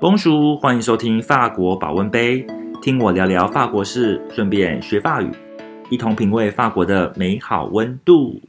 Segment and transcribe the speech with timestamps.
[0.00, 2.42] 公叔，欢迎收听法国保温杯，
[2.80, 5.30] 听我聊聊法国事，顺便学法语，
[5.90, 8.40] 一同品味法国的美好温度。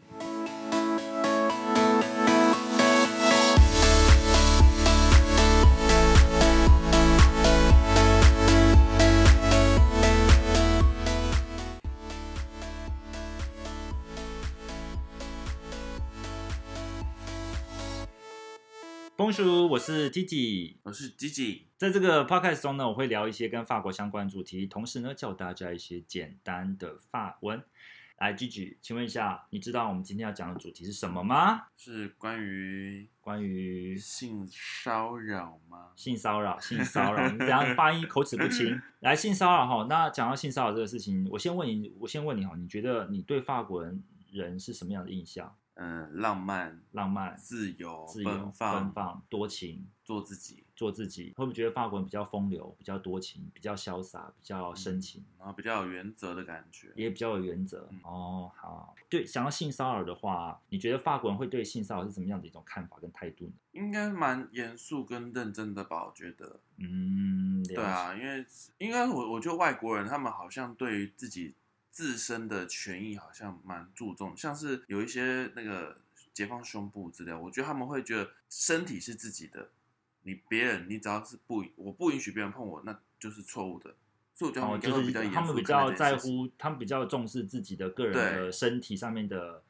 [20.11, 21.61] 叔，我是 Gigi，我是 Gigi。
[21.77, 27.63] 在这个 podcast 中呢，我会聊一些跟法国相关主题，同时呢，教大家一些简单的法文。
[28.17, 31.67] 来，Gigi，请问一下，你知道我们今天要讲的主题是什么吗？
[31.77, 35.91] 是关于关于性骚扰吗？
[35.95, 38.79] 性骚扰，性骚扰， 你怎样发音口齿不清？
[38.99, 45.55] 来，性骚扰哈，那讲到性骚扰这个事情，我先问你，我先问你哈，你觉得你对法国人人是什么样的印象？
[45.81, 56.91] 嗯，浪漫、浪漫、自由、自由、奔放、奔放、多情，做自己，做自己，会不会觉得法国人比较风流、比较多情、比较潇洒、比较深情，然后比较有原则的感觉。
[56.95, 57.87] 也比较有原则？
[57.89, 63.53] 嗯哦，好，对，想要性骚扰的话，你觉得法国人会对性骚扰是什么样的一种看法跟态度呢？
[63.71, 66.05] 应该蛮严肃跟认真的吧？
[66.05, 66.59] 我觉得。
[66.77, 68.45] 嗯，对啊，因为
[68.77, 71.55] 应该我我觉得外国人他们好像对于自己
[71.91, 75.97] 自身的权益好像蛮注重，像是有一些那个
[76.33, 79.69] 解放胸部之类，我觉得他们会觉得身体是自己的，
[80.23, 83.95] 你别人你只要是不我不允许别人碰我，那就是错误的。
[84.33, 86.17] 所以我觉得他哦，们就是比较严肃他们比较在。
[86.17, 89.61] 乎，他们比较重视自己的个人对的身体上面的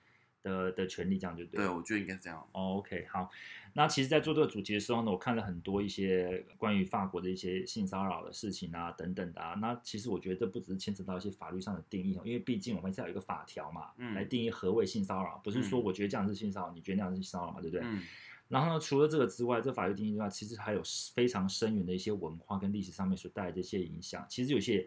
[0.43, 1.75] 的的权利，这样就对对，了。
[1.75, 2.39] 我觉得应该是这样。
[2.51, 3.29] 哦 OK，好。
[3.73, 9.53] 那其实，在做这个主题的时候呢，我看了很多一些关于法国的一些性骚扰的事情啊，等等的啊。
[9.61, 17.85] 那其实我觉得这不只是牵扯到一些法律上的定义哦，因为毕竟我们是要有一个法条嘛，嗯来定义何谓性骚扰，不是说嗯我觉得这样是性骚扰，你觉得那样是性骚扰嘛，对不对？
[17.85, 18.03] 嗯
[18.49, 20.81] 然后呢，除了这个之外，这法律定义之外，其实还有
[21.15, 24.25] 非常深远的一些文化跟历史上面所带来的一些影响。
[24.27, 24.85] 其实有些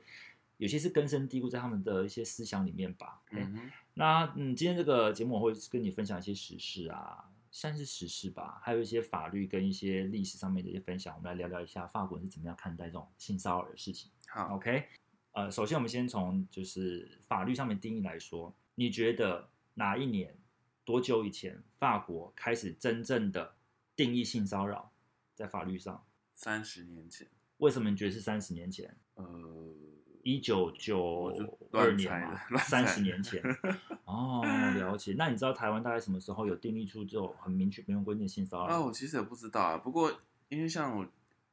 [0.58, 3.22] 有些是根深蒂固在他们的一些思想里面吧。
[3.30, 11.14] 嗯哼，那嗯，今天这个节目我会跟你分享一些时事啊，算是时事吧，还有一些法律跟一些历史上面的一些分享。
[11.16, 14.10] 我们来聊聊一下法国人是怎么样看待这种性骚扰的事情。
[14.26, 14.84] 好，OK，
[15.32, 20.36] 呃，首先我们先从就是法律上面定义来说，你觉得哪一年
[20.84, 23.54] 多久以前法国开始真正的
[23.94, 24.92] 定义性骚扰
[25.36, 26.04] 在法律上？
[26.34, 27.28] 三十年前，
[27.58, 28.92] 为什么你觉得是三十年前？
[29.14, 29.24] 呃，
[30.24, 31.32] 一九九
[31.70, 32.10] 二年
[32.50, 33.40] 嘛 三十年前。
[34.04, 34.42] 哦，
[34.76, 35.14] 了解。
[35.16, 38.86] 那你知道台湾大概什么时候有定义出这种很明确、明文规定的性骚扰啊，扰？
[38.86, 39.78] 我其实也不知道啊。
[39.78, 40.12] 不过
[40.48, 41.06] 因为像我，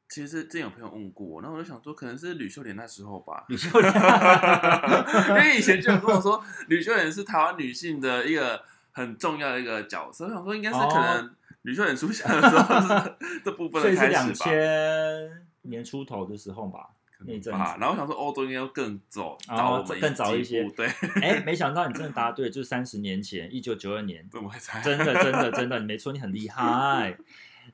[0.08, 3.44] 其实之前有朋友问过我，那我就想说，可能是吕秀莲那时候吧。
[3.48, 3.92] 吕秀莲
[5.28, 10.26] 因为以前就有跟我说，吕秀莲是台湾女性的一个很重要的一个角色。
[10.26, 14.08] 我想说，应该是可能吕秀莲出现的时候是这部分开始吧。
[14.08, 16.90] 两千年出头的时候吧，
[17.22, 17.50] 可那一阵子。
[17.50, 20.86] 能吧然后我想说，欧洲应该要更早，哦早我们更早一些对，
[21.22, 24.28] 哎，没想到你真的答对，就是三十年前，一九九二年？
[24.82, 27.16] 真的，真的，真的，你没错，你很厉害。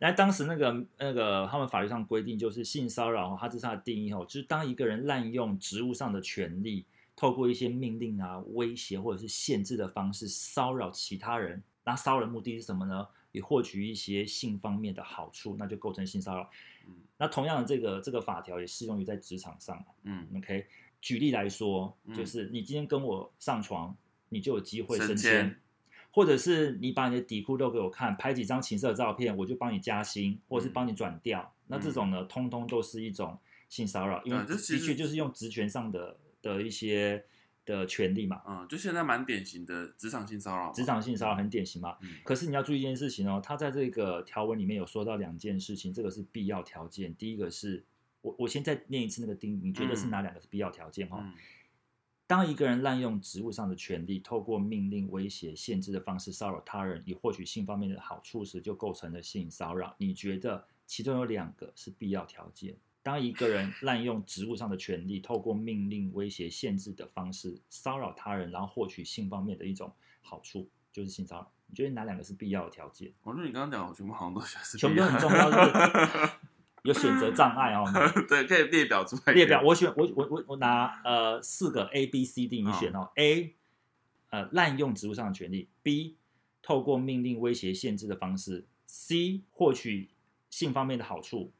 [0.00, 6.84] 那当时那个那个他们法律上规定，就是性骚扰，它这是它的定义哦，就是当一个人滥用职务上的权利，
[7.16, 13.06] 透过一些命令啊、威胁或者是限制的方式骚扰其他人，那骚扰的目的是什么呢？
[13.32, 16.48] 以获取一些性方面的好处，那就构成性骚扰。
[16.88, 19.84] 嗯那同样的，这个这个法条也适用于在职场上。
[20.04, 20.66] 嗯，OK，
[21.00, 23.96] 举例来说，嗯就是你今天跟我上床，
[24.28, 25.60] 你就有机会升升迁迁，
[26.12, 31.52] 或者是你把你的底裤露给我看，拍几张情色照片，我就帮你加薪，或者是帮你转调。
[31.66, 33.36] 那这种呢，通通都是一种
[33.68, 37.24] 性骚扰，因为的确就是用职权上的的一些
[37.68, 38.40] 的权利嘛。
[38.46, 47.14] 嗯，就现在蛮典型的职场性骚扰嘛，职场性骚扰很典型嘛，嗯可是你要注意一件事情哦，他在这个条文里面有说到两件事情，这个是必要条件。
[47.14, 47.84] 第一个是
[48.22, 51.32] 我我先再念一次那个定义，你觉得是嗯哪两个是必要条件哈、嗯
[52.28, 59.96] 当一个人滥用职务上的权利，透过命令、威胁、限制的方式骚扰他人，以获取性方面的好处时，就构成了性骚扰。
[59.96, 62.76] 你觉得其中有两个是必要条件？
[63.02, 71.52] 当一个人滥用职务上的权利，透过命令、威胁、限制的方式骚扰他人，然后获取性方面的一种好处，就是性骚扰。
[71.66, 73.12] 你觉得哪两个是必要的条件？
[73.22, 76.28] 我觉得你刚刚讲，我全部好像都觉得是全部都很重要，就 是
[76.82, 77.84] 有选择障碍哦。
[78.28, 79.32] 对，可以列表出来。
[79.32, 83.10] 列表，我选我我我我拿呃四个 A B C D 你选哦。
[83.16, 83.54] A
[84.30, 86.16] 呃滥用职务上的权利，B
[86.62, 90.10] 透过命令、威胁、限制的方式，C 获取
[90.50, 91.52] 性方面的好处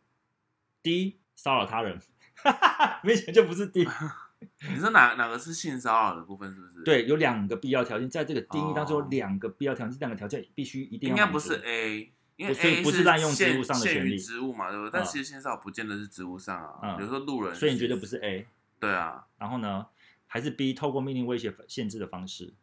[0.83, 1.97] ，D 骚扰他人。
[3.05, 3.87] 没钱就不是 D。
[4.69, 6.53] 你说哪哪个是性骚扰的部分？
[6.53, 14.91] 是不是？，对，有两个必要条件，在这个定义当中有哦两个必要条件，这两个条件必须一定应该不是 A，因为所以 A 不是滥用职务上的权利职务嘛，对不对？
[14.93, 18.47] 但嗯其实性骚扰不见得是职务上啊，嗯比如说路人，所以你觉得不是 A？
[18.81, 19.27] 对啊？
[19.39, 19.87] 然后呢，
[20.27, 22.55] 还是 B 透过命令威胁限制的方式，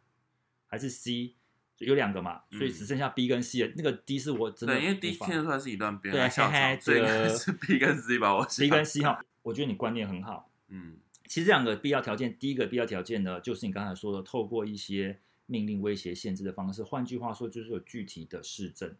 [0.66, 1.34] 还是 C
[1.78, 2.42] 有两个嘛？
[2.50, 3.72] 所以只剩下 B 跟 C 了。
[3.76, 8.34] 那个 D 是我真的因为 D 听得出来是一段边对嘿嘿长，所以应该对是 B 跟 C 吧？
[8.34, 10.50] 我 B 跟 C 哈，我觉得你观念很好。
[10.68, 10.96] 嗯
[11.28, 18.94] 其实两个必要条件，第一个必要条件呢，就是你刚才说的，透过一些命令威胁限制的方式，换句话说，就是有具体的市政。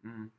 [0.00, 0.30] 嗯，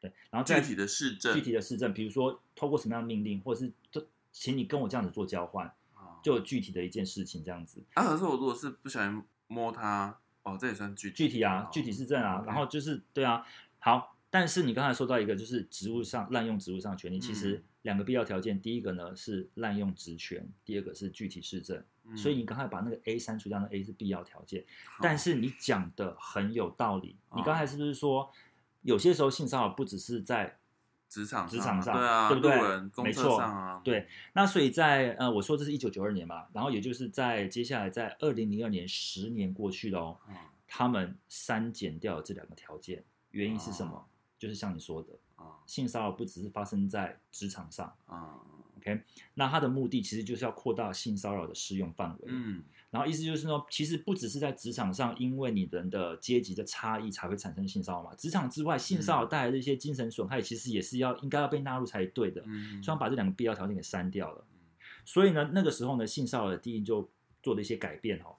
[0.00, 7.84] 对，然后具体的市政具体的市政，比如说透过什么样的命令，或者是就请你跟我这样子做交换，啊就有具体的一件事情这样子。
[7.92, 10.18] 啊，可是我如果是不小心摸它，
[10.52, 13.44] 哦，这也算具体具体啊哦，具体市政啊，OK 然后就是对啊，
[13.78, 14.14] 好。
[14.30, 21.82] 但是你刚才说到一个，就是职务上滥用职务上的权利，其实嗯两个必要条件，第一个呢是滥用职权，第二个是具体市政。
[22.04, 24.62] 嗯所以你刚才把那个 A 删除掉，那 A 是必要条件。
[25.00, 28.30] 但是你讲的很有道理，哦你刚才是不是说，
[28.82, 30.57] 有些时候性骚扰不只是在
[31.08, 40.34] 职场职场上对啊，对不对路人公车没错啊，对，那所以在呃，我说这是一九九二年嘛，然后也就是在接下来在二零零二年，十年过去了哦，嗯
[40.66, 43.96] 他们删减掉了这两个条件，原因是什么？
[43.96, 44.04] 哦
[44.38, 48.38] 就是像你说的，啊性骚扰不只是发生在职场上啊
[48.76, 49.02] ，OK？
[49.34, 58.14] 那它的目的其实就是要扩大性骚扰的适用范围，嗯然后意思就是说，其实不只是在职场上，因为你人的阶级的差异才会产生性骚扰嘛。
[58.14, 62.42] 职场之外，性骚扰带来的一些精神损害，其实也是要应该要被纳入才对的。
[62.46, 64.44] 嗯，所以，把这两个必要条件给删掉了。
[64.52, 64.58] 嗯
[65.04, 67.10] 所以呢，那个时候呢，性骚扰的定义就
[67.42, 68.36] 做了一些改变哦，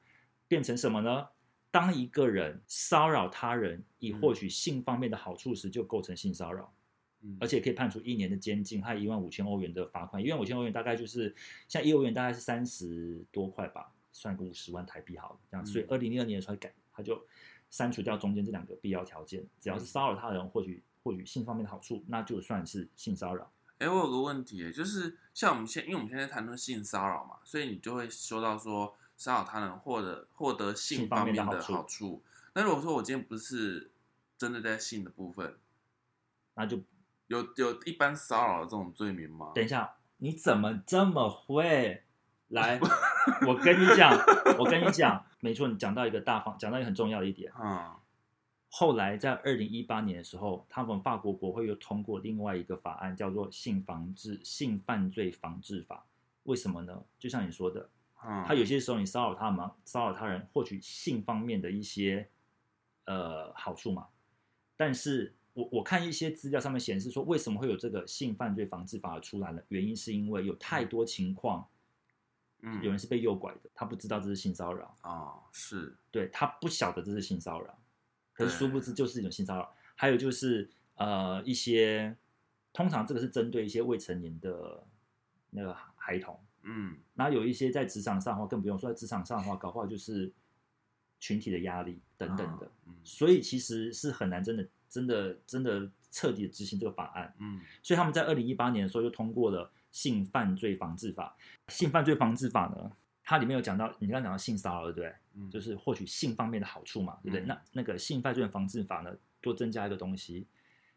[0.48, 1.28] 变成什么呢？
[1.72, 6.72] 当一个人骚扰他人以获取性方面的好处时，就构成性骚扰。
[7.22, 10.24] 嗯而且可以判处一年的监禁和一万五千欧元的罚款。
[10.24, 11.36] 一万五千欧元大概就是
[11.68, 15.40] 像一欧元大概是三十多块吧，算个五十万台币好了。
[15.50, 17.26] 这样，嗯所以二零零二年的时候改，他就
[17.70, 23.50] 删除掉中间这两个必要条件，只要是骚扰他人获取获取性方面的好处，那就算是性骚扰。
[23.78, 32.22] 哎、我有个问题，就是像我们现，因为我们现在谈论性骚扰嘛，所以你就会说到说骚扰他人获得获得性性方方面的好处。
[32.54, 33.90] 那如果说我今天不是
[34.38, 35.58] 真的在性的部分，
[36.56, 36.82] 那就
[37.28, 39.54] 有有一般骚扰的这种罪名吗？
[39.56, 42.04] 等一下，你怎么这么会？
[42.50, 42.80] 来，
[43.48, 44.12] 我跟你讲，
[44.58, 47.52] 我跟你讲，没错，你讲到一个大方，讲到一个很重要的一点。
[47.62, 47.96] 嗯
[48.72, 55.96] 后来在二零一八年的时候，他们法国国会又通过另外一个法案，叫做《性防治性犯罪防治法》。
[56.44, 57.04] 为什么呢？
[57.18, 57.90] 就像你说的，
[58.24, 62.30] 嗯，他有些时候你骚扰他们，骚扰他人，获取性方面的一些
[63.06, 64.06] 呃好处嘛。
[64.78, 69.60] 但是我我看一些资料上面显示说，为什么会有这个性犯罪防治法而出来呢？
[69.70, 71.66] 原因是因为有太多情况，嗯
[72.62, 74.96] 有人是被诱拐的，他不知道这是性骚扰。
[75.04, 75.96] 哦是。
[76.12, 77.78] 对他不晓得这是性骚扰，
[78.34, 79.74] 可是殊不知就是一种性骚扰。
[79.96, 82.16] 还有就是呃一些，
[82.74, 84.84] 通常这个是针对一些未成年的
[85.52, 86.98] 那个孩童，嗯。
[87.16, 90.32] 然后有一些在职场上的话，更不用说在职场上的话，搞不好就是
[91.20, 92.96] 群体的压力等等的，啊嗯。
[93.04, 97.34] 所以其实是很难真的真的真的彻底的执行这个法案。
[97.40, 97.62] 嗯。
[97.84, 101.36] 所以他们在二零一八年的时候就通过了性犯罪防治法。
[101.68, 102.92] 性犯罪防治法呢，
[103.24, 105.16] 它里面有讲到，你刚刚讲到性骚扰，对不对？
[105.36, 107.46] 嗯就是获取性方面的好处嘛，对不对？
[107.46, 110.48] 嗯那那个性犯罪防治法呢，多增加一个东西，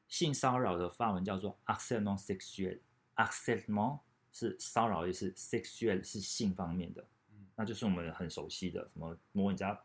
[0.08, 4.00] 性骚扰的法文叫做 harcèlement sexuel，harcèlement
[4.32, 9.78] 是骚扰的意思，sexual 是性方面的，嗯那就是我们很熟悉的什么摸人家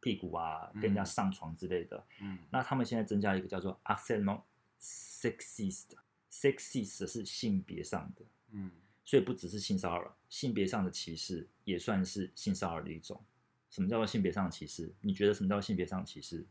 [0.00, 2.02] 屁股啊，跟人家嗯上床之类的。
[2.20, 4.40] 嗯那他们现在增加一个叫做 harcèlement
[4.80, 8.70] sexist，sexist 是性别上的，嗯
[9.04, 13.24] 所以不只是性骚扰，性别上的歧视也算是性骚扰的一种。
[13.70, 14.94] 什么叫做性别上的歧视？
[15.00, 16.46] 你觉得什么叫做性别上的歧视？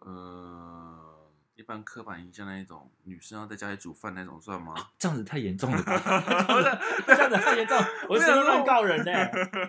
[0.00, 4.74] 呃，一般刻板印象那一种女生要在家里煮饭那种算吗？
[4.98, 6.00] 这样子太严重了吧？
[7.06, 7.78] 这样子太严重，
[8.08, 9.12] 我是乱告人呢、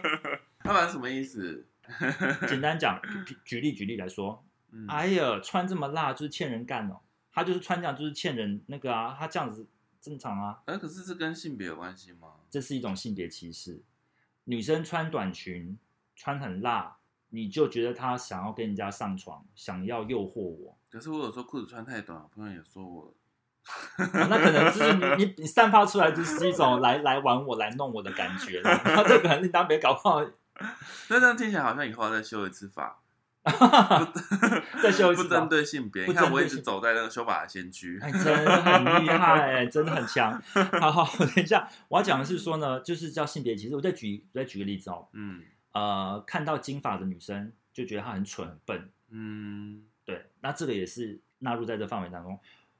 [0.63, 1.67] 刻板什么意思？
[2.49, 9.67] 简单讲，举举例举例来说，嗯哎呀，穿这么辣就是欠人干哦，他就是穿这样就是欠人那个啊，他这样子
[10.03, 12.33] 正常啊，哎，可是这跟性别有关系吗？
[12.49, 13.81] 这是一种性别歧视。
[14.43, 15.79] 女生穿短裙
[16.13, 16.97] 穿很辣，
[17.29, 23.15] 你就觉得她想要跟人家上床，想要诱惑我，可是我有时候裤子穿太短，朋友也说我，
[23.97, 30.19] 哦那可能就是你你你散发出来就是一种来来玩我来弄我的感觉， 然后这可能你当别搞不好
[31.07, 33.02] 那这样听起来好像以后要再修一次法，
[34.81, 36.05] 再修一次吧不针对性别。
[36.05, 37.99] 不你看我一直走在那个修法的先驱。
[38.01, 40.41] 哎，真的很厉害，真的很强。
[40.79, 43.75] 好好，等一下，我要讲的是说呢，就是叫性别歧视。
[43.75, 45.41] 我再举再举个例子哦，嗯
[45.73, 52.39] 呃，看到金发的女生就觉得她很蠢很笨，嗯对，那这个也是纳入在这范围当中，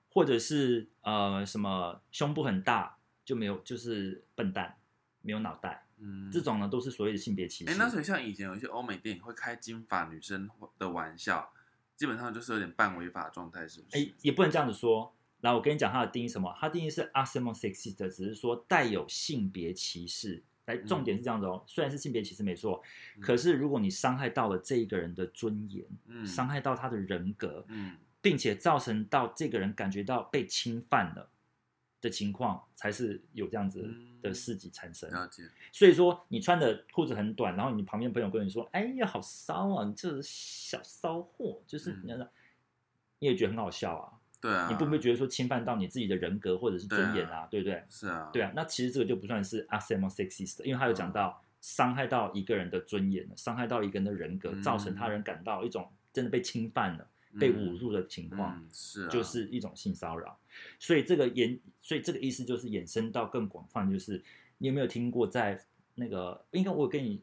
[0.10, 4.77] 或者是呃什么胸部很大就没有就是笨蛋
[5.22, 7.79] 没有脑袋，嗯，这种呢都是所谓的性别歧视哎、视。
[7.79, 11.51] 那所以像以前有一些欧美电影会开金发女生的玩笑，
[11.95, 13.98] 基本上就是有点半违法状态，是不是？
[13.98, 15.15] 哎，也不能这样子说。
[15.41, 16.55] 来，我跟你讲它的定义什么？
[16.60, 20.43] 它定义是 a s e m o sexist，只是说带有性别歧视。
[20.65, 22.81] 来，重点是这样子哦，虽然是性别歧视没错，
[23.17, 31.29] 嗯可是如果你伤害到了这一个人的尊严，嗯伤害到他的人格，嗯并且造成到这个人感觉到被侵犯了
[32.03, 33.89] 的情况，才是有这样子
[34.22, 35.10] 的事迹产生。
[35.10, 35.41] 了解，
[35.72, 42.27] 所以说，你穿的裤子很短，然后你旁边朋友跟你说：“哎呀，好骚啊，你这是小骚货。”就是嗯你知道
[43.19, 44.19] 你也觉得很好笑啊。
[44.41, 47.81] 对啊，你不会觉得说侵犯到你自己的人格或者是尊严对啊，对不对？
[47.89, 57.07] 是啊，对啊，那其实这个就不算是 a s e m o sexist，因为他有讲到伤害到一个人的尊严了，伤害到一个人的人格，嗯造成他人感到一种真的被侵犯了、嗯
[57.39, 58.57] 被侮辱的情况。
[58.57, 60.37] 嗯，是啊，就是一种性骚扰，
[60.79, 64.23] 所以这个延，所以这个意思就是衍生到更广泛，就是
[64.57, 65.63] 你有没有听过在
[65.95, 67.21] 那个，应该我有跟你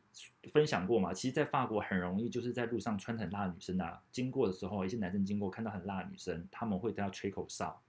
[0.53, 1.13] 分享过嘛？
[1.13, 7.83] 其实，在法国很容易就是在路上穿很辣的女生啊，经过的时候，一些男生经过看到很辣的女生，他们会对她吹口哨，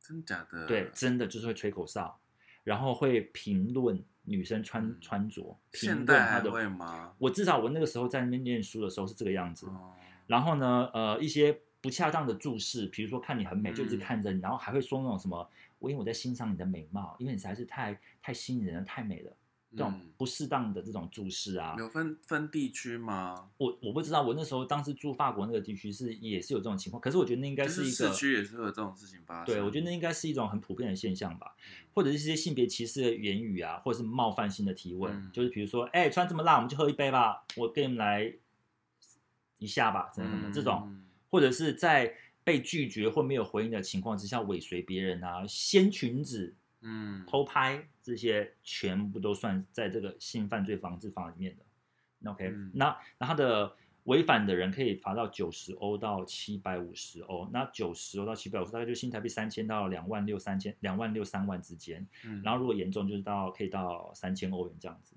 [0.00, 2.20] 真假的，对，真的就是会吹口哨，
[2.62, 6.50] 然后会评论女生穿嗯穿着，评现论她的。
[6.50, 7.12] 会吗？
[7.18, 9.94] 我至少我那个时候在那边念书的时候是这个样子，哦，
[10.30, 19.32] 然后呢，呃，一些不恰当的注视，比如说看你很美，就一直嗯看着你，然后还会说那种什么，我因为我在欣赏你的美貌，因为你实在是太太吸引人了，太美了，
[19.72, 23.50] 这种嗯不适当的这种注视啊，有分分地区吗？
[23.56, 29.46] 我我不知道，我那时候当时住法国那个地区是也是有这种情况，可是我觉得那应该是一个市区也是会有这种事情发生。
[29.46, 38.32] 对，我觉得那应该是一种很普遍的现象吧，嗯或者是一些性别歧视的言语啊，或者是冒犯性的提问，嗯就是比如说，哎、穿这么辣，我们就喝一杯吧，我跟你们来
[39.60, 41.00] 一下吧，怎么怎么、嗯这种，
[41.30, 42.12] 或者是在
[42.42, 51.64] 被拒绝或没有回应的情况之下尾随别人啊，掀裙子、嗯，偷拍这些，全部都算在这个性犯罪防治法里面的。
[52.18, 62.04] 那 OK，、嗯那那他的违反的人可以罚到九十欧到七百五十欧，那九十欧到七百五十，大概就新台币三千到两万六三千，两万六三万之间。
[62.24, 65.14] 嗯，然后如果严重，就是到可以到三千欧元这样子。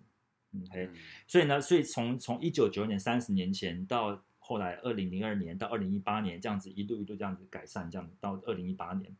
[0.51, 0.95] 嗯 OK，、嗯
[1.25, 9.15] 所以呢，所以从从一九九年三十年前到后来二零零二年到二零一八年这样子一路一路这样子改善，这样到二零一八年。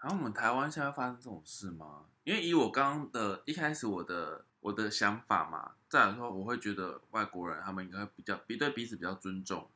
[0.00, 2.06] 然后我们台湾现在会发生这种事吗？
[2.24, 9.68] 因为以我刚刚的一开始我的我的想法嘛，再来说我会觉得外国人他们应该比较比对彼此比较尊重，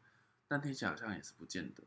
[0.49, 1.85] 但听起来好像也是不见得。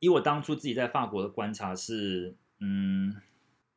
[0.00, 3.16] 以我当初自己在法国的观察是，嗯，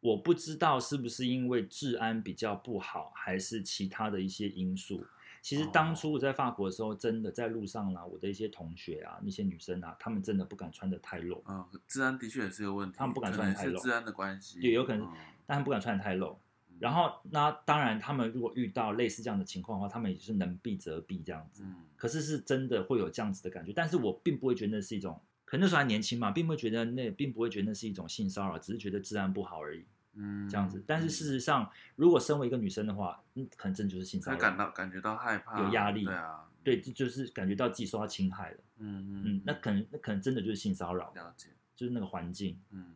[0.02, 5.06] 我不知道是不是因为治安比较不好，还是其他的一些因素。
[5.48, 15.14] 其实当初我在法国的时候，真的在路上啊，我的一些同学啊，那些女生啊，她们真的不敢穿的太露，嗯，治安的确也是个问题，她们不敢穿得太露是治安的关系，对有可能嗯
[15.46, 16.38] 但她们不敢穿的太露。
[16.80, 21.64] 然后那当然，他们如果遇到类似这样的情况的话，他们也是能避则避这样子。
[21.66, 29.86] 嗯可是是真的会有这样子的感觉，但是我并不会觉得那是一种，可能那时候还年轻嘛，并不会觉得那并不会觉得那是一种性骚扰，只是觉得治安不好而已。
[30.18, 30.84] 嗯这样子。
[30.86, 34.66] 但是事实上，如果身为一个女生的话，嗯，可能真的就是性骚会感扰。
[34.66, 38.58] 到感觉到害怕，有压力对啊，对，就就是感觉到自己受到侵害了。
[38.80, 42.60] 嗯嗯，那可能那可能真的就是性骚扰，了解，就是那个环境。
[42.72, 42.94] 嗯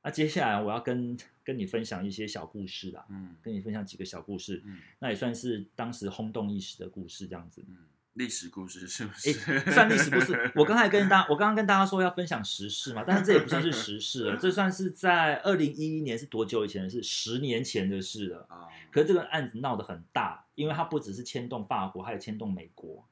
[0.00, 7.62] 那接下来我要跟跟你分享一些小故事啦，嗯跟你分享几个小故事，嗯那也算是当时轰动一时的故事，这样子。
[7.68, 7.76] 嗯，
[8.18, 9.60] 历史故事是不诶，是？
[9.72, 10.52] 算历史故事？
[10.56, 17.02] 我刚才跟大，我刚刚跟大家说要分享时事嘛，但是这也不算是时事了， 这算是在二零一一年是多久以前的事？
[17.02, 18.44] 十年前的事了。
[18.50, 23.06] 啊，可是这个案子闹得很大，因为它不只是牵动法国，还有牵动美国，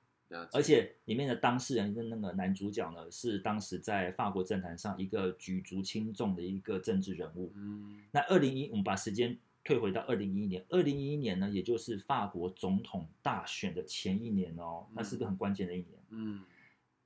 [0.52, 7.52] 而且里面的当事人跟那个男主角呢，是当时在法国政坛上一个举足轻重的一个政治人物。
[7.54, 16.00] 嗯那二零一，我们把时间退回到二零一一年，二零一一年呢，也就是法国总统大选的前一年哦，那是个很关键的一年。
[16.10, 16.44] 嗯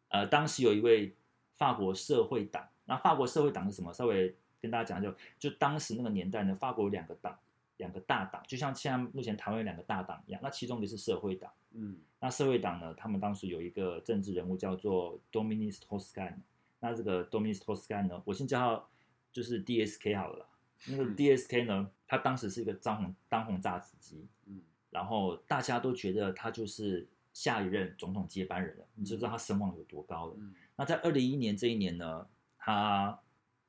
[0.09, 1.17] 呃，当时有一位
[1.55, 3.91] 法国社会党，那法国社会党是什么？
[3.95, 7.39] 稍微跟大家讲就，就当时那个年代呢，法国有两个党，
[7.79, 10.39] 两个大党，就像现在目前台湾有两个大党一样。
[10.43, 16.35] 那其中一个是社会党，嗯那社会党呢，他们当时有一个政治人物叫做 Dominique Toscan，
[16.81, 18.85] 那这个 Dominique Toscan 呢，我先叫他
[19.33, 20.47] 就是 DSK 好了啦。
[20.87, 21.17] 那个嗯。
[21.17, 24.61] DSK 呢，他当时是一个当红当红炸子鸡，嗯。
[24.91, 30.35] 然后大家都觉得他就是下一任总统接班人了，你就知道他声望有多高了。
[30.39, 30.55] 嗯。
[30.77, 32.27] 那在二零一一年这一年呢，
[32.59, 33.21] 他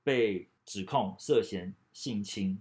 [0.03, 2.59] 被指控涉嫌性侵，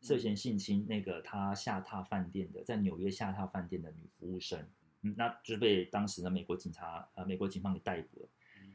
[0.00, 4.66] 涉嫌性侵那个他下榻饭店的，在纽约下榻饭店的女服务生，
[5.02, 8.28] 嗯，那就是被当时的美国警察呃美国警方给逮捕了。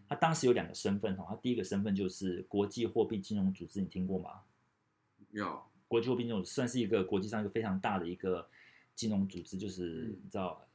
[0.07, 4.41] 他当时有两个身份哦，他第一个身份就是国际货币金融组织，你听过吗？
[5.39, 8.49] 有，国际货币金融组织算是一个国际上一个非常大的一个
[8.95, 10.65] 金融组织，就是嗯你知道，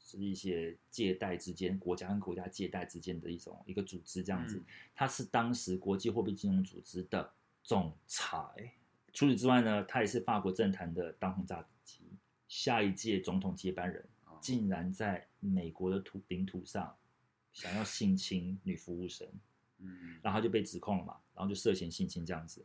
[0.00, 4.56] 是一些借贷之间，国家跟国家借贷之间的一种一个组织这样子。
[4.56, 8.72] 嗯他是当时国际货币金融组织的总裁。
[9.12, 12.02] 除此之外呢，他也是法国政坛的当红炸鸡，
[12.48, 14.02] 下一届总统接班人。
[14.24, 16.96] 哦竟然在美国的土领土上
[17.52, 19.26] 想要性侵女服务生，
[19.78, 22.64] 嗯然后他就被指控了嘛，然后就涉嫌性侵这样子。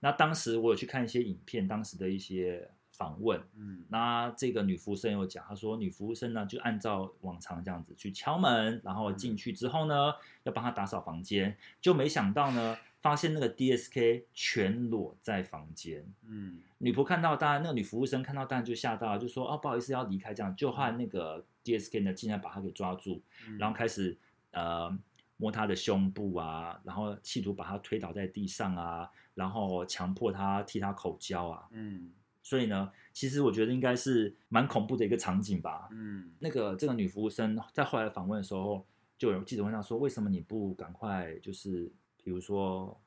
[0.00, 3.84] 那当时我有去看一些影片，当时的一些访问，嗯。
[3.88, 16.60] 那这个女服务生有讲，她说女服务生呢就按照往常这样子去敲门，然后进去之后呢要帮她打扫房间，就没想到呢发现那个 DSK 全裸在房间，嗯。
[16.78, 24.16] 女仆看到，当然那个女服务生看到，当然就吓到了，就说哦不好意思要离开这样，就换那个 DSK 呢竟然把她给抓住，嗯，然后开始
[24.52, 24.98] 呃
[25.40, 35.88] 摸他的胸部啊，然后企图把他推倒在地上啊，然后强迫他替他口交啊，嗯所以呢，其实我觉得应该是蛮恐怖的一个场景吧。
[35.92, 41.90] 嗯那个这个女服务生在后来访问的时候，就有记者问她说，为什么你不赶快就是
[42.22, 43.00] 比如说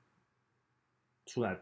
[1.25, 1.59] 出来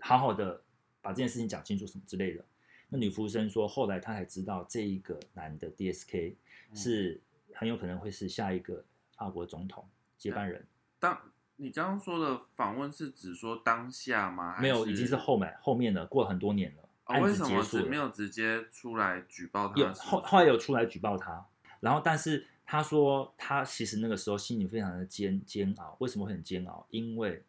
[0.00, 0.62] 好好的
[1.00, 2.44] 把这件事情讲清楚什么之类的。
[2.88, 6.34] 那女服务生说，后来她才知道这一个男的 DSK
[6.70, 7.20] 嗯是
[7.54, 8.84] 很有可能会是下一个
[9.16, 10.66] 法国总统接班人。
[10.98, 11.20] 当
[11.56, 14.52] 你刚刚说的访问是指说当下吗？
[14.52, 17.82] 还没有，已经是后面后面的，过了很多年了，哦，案为什么子结束了。
[17.82, 19.80] 只没有直接出来举报他？
[19.80, 21.46] 有后后来有出来举报他，
[21.80, 26.86] 然后但是他说他其实那个时候心里非常的煎煎熬，为什么会很煎熬？
[26.90, 27.42] 因为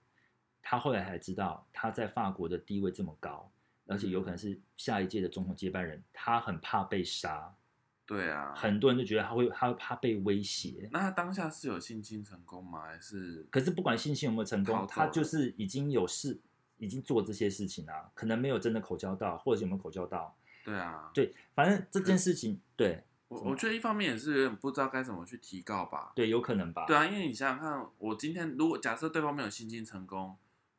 [0.62, 3.50] 他后来才知道他在法国的地位这么高，
[3.88, 7.54] 而且有可能是下一届的总统接班人，他很怕被杀，
[8.08, 10.88] 对啊，很多人都觉得他会他怕被威胁。
[10.94, 12.84] 那他当下是有性侵成功吗？
[12.84, 16.40] 还是可是不管性侵有没有成功，他就是已经有事，
[16.78, 21.12] 已经做这些事情啊，可能没有真的口交到，或者是有没有口交到，对啊？
[21.14, 26.14] 对，反正这件事情，对我我觉得一方面也是有点不知道该怎么去提告吧。
[26.16, 30.38] 对，有可能吧，对啊，因为你想想看，我今天如果假设对方没有性侵成功，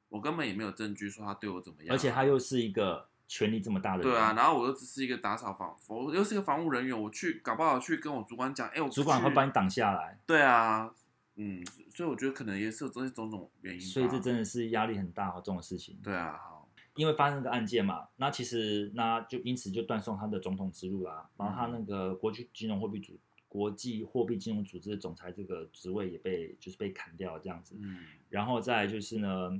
[0.09, 9.35] 我根本也没有证据说他对我怎么样啊，而且他又是一个权力这么大的人，对啊，然后我又只是一个打扫房，我又是一个防务人员，我去搞不好去跟我主管讲，哎，我主管会去。
[9.35, 10.91] 把你挡下来，对啊，
[11.37, 13.81] 嗯，所以我觉得可能也是有这些种种原因。
[13.81, 16.01] 所以这真的是压力很大哦，这种事情。
[16.03, 27.99] 对啊，好，因为发生这个案件嘛，那其实那就因此就断送他的总统之路啦，然后他那个国际金融货币组国际货币金融组织的总裁这个职位也被就是被砍掉这样子，嗯。
[28.31, 29.51] 然后再来就是呢，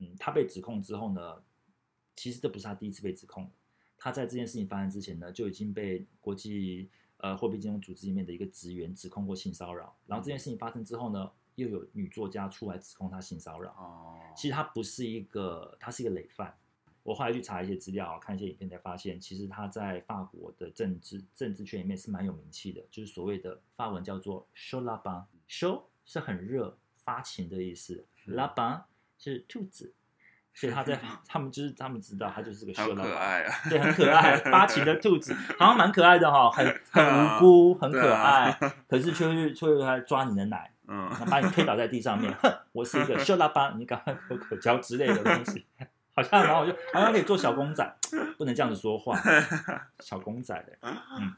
[0.00, 1.36] 嗯，他被指控之后呢，
[2.18, 3.50] 其实这不是他第一次被指控了，
[3.96, 16.52] 他在这件事情发生之前呢，就已经被国际呃货币金融组织里面的一个职员指控过性骚扰，然后这件事情发生之后呢，又有女作家出来指控他性骚扰，哦，其实他不是一个，他是一个累犯。
[17.04, 28.04] 我后来去查一些资料，看一些影片才发现，其实他在法国的政治政治圈里面是蛮有名气的，就是所谓的法文叫做 “show la b a show 是很热、发情的意思。
[28.26, 28.84] 嗯，la b a
[29.16, 29.94] 是兔子，
[30.58, 38.50] 所以他在他们就是他们知道他就是个好 show la 可爱啊，对，很可爱，发情的兔子，好像蛮可爱的哈、很 很无辜，很可爱，
[38.88, 45.64] 可是却会却会来抓你的奶，嗯然后把你推倒在地上面，哼，我是一个秀拉巴，你赶快口口交之类的东西，
[46.16, 47.96] 好像然后我就好像可以做小公仔，
[48.36, 49.16] 不能这样子说话，
[50.00, 51.32] 小公仔的，嗯，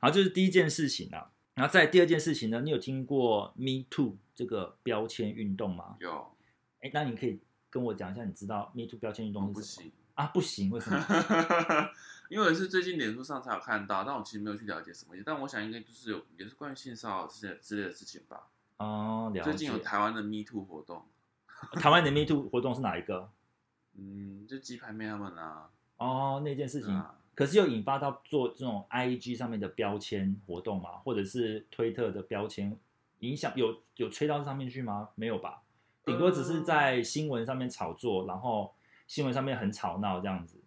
[0.00, 5.94] 好，这是第一件事情啊，然后在第二件事情呢，你有听过 Me Too 这个标签运动吗？
[6.00, 6.32] 有。
[6.82, 10.26] 哎，那你可以跟我讲一下，你知道 Me Too 标签运动是什么行，啊？
[10.26, 10.98] 不行，为什么？
[12.28, 18.48] 因为是最近脸书上才有看到，但我其实没有去了解什么，但我想应该就是有也是关于性骚扰之类之类的事情吧。
[18.78, 19.50] 哦，了解。
[19.50, 21.04] 最近有台湾的 Me Too 活动，
[21.72, 23.30] 台湾的 Me Too 活动是哪一个？
[23.98, 30.92] 嗯，就鸡排妹他们啊，哦，那件事情，啊可是又引发到做这种 IG 上面的标签活动嘛？
[31.04, 32.78] 或者是推特的标签
[33.20, 35.10] 影响有有吹到上面去吗？
[35.14, 35.62] 没有吧，
[36.06, 38.72] 顶多只是在新闻上面炒作，然后
[39.08, 40.62] 新闻上面很吵闹这样子。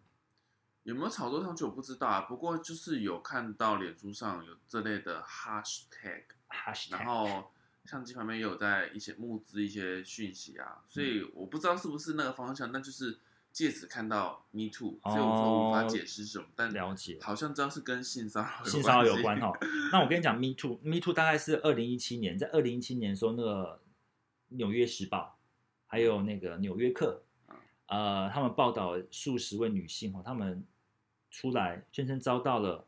[0.84, 7.52] 有没有炒作上去我不知道啊，不过就是有看到脸书上有这类的 hashtag，然 Hashtag 后
[7.86, 13.19] 相机旁边也有在一些募资一些讯息啊，所以我不知道是不是那个方向，但就是
[13.54, 19.58] 借此看到 Me Too，所以我说无法解释什么，但了解好像知道是跟性骚扰性骚扰有关关哈。
[19.93, 23.80] 那我跟你讲，Me Too，Me Too 大概是二零一七年，在二零一七年的时候，那个
[24.49, 25.39] 《纽约时报》
[25.88, 27.23] 还有那个《纽约客》
[27.88, 30.63] 呃，他们报道数十位女性哈，她们
[31.31, 32.85] 出来宣称遭到了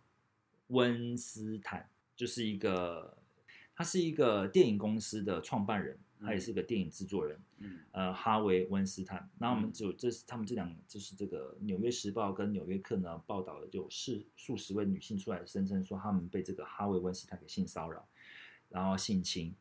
[0.67, 3.17] 温斯坦，就是一个
[3.76, 7.80] 他是一个电影公司的创办人，他也是个电影制作人，嗯。
[7.91, 9.28] 呃，哈维温斯坦。
[9.39, 9.74] 那我们嗯。
[9.74, 18.08] 就这是他们这两就是这个《纽约时报》跟《纽约客》呢报道了，有数数十位女性出来声称说他们被这个哈维温斯坦给性骚扰，
[18.69, 19.56] 然后性侵，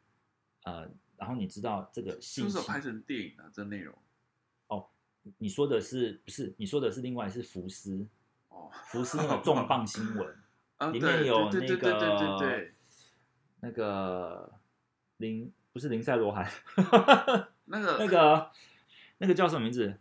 [0.64, 0.86] 呃，
[1.20, 3.44] 然后你知道这个是性侵不是拍成电影啊？
[3.52, 3.94] 这内容
[4.68, 4.88] 哦
[5.38, 6.54] 你说的是不是？
[6.56, 8.06] 你说的是另外是福斯，
[8.48, 10.35] 哦，福斯那个 重磅新闻，
[10.78, 12.74] 啊，里面有对对对那对对个对对，
[13.61, 14.52] 那个
[15.18, 16.50] 林不是林赛罗韩，
[17.66, 18.50] 那个那个
[19.18, 19.98] 那个叫什么名字？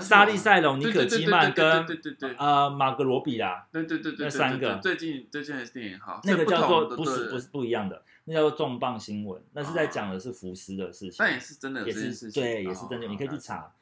[0.00, 13.38] 莎莉赛隆、尼可基曼跟对对对对呃马格罗比啦，对对对对三个最近最近的电影好，那个叫做不是不是不一样的，那叫做重磅新闻，那是在讲的是福斯的事情，但也是真的有也是对，也是哦真的，你可以去。
[13.38, 13.74] 查。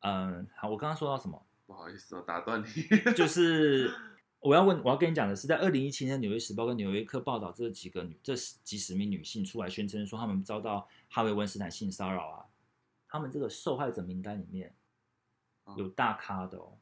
[0.00, 1.40] 嗯，好，我刚刚说到什么？
[1.64, 3.12] 不好意思，我打断你。
[3.12, 3.94] 就是
[4.40, 12.44] 我要问，我要跟你讲的是，在二零一七年，《纽约时报》跟《纽约客》报道这几个女，这几十名女性出来宣称说，她们遭到哈维温斯坦性骚扰啊。
[13.08, 14.74] 她们这个受害者名单里面
[15.64, 16.76] 哦有大咖的哦，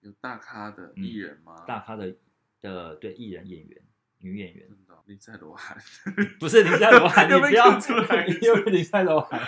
[0.00, 1.64] 有大咖的嗯艺人吗？
[1.64, 2.16] 大咖的
[2.60, 3.82] 的对艺人演员、
[4.22, 5.76] 女演员，真的哦林赛罗韩，
[6.40, 9.40] 不是林赛罗韩，你不要出来你又被林赛罗韩，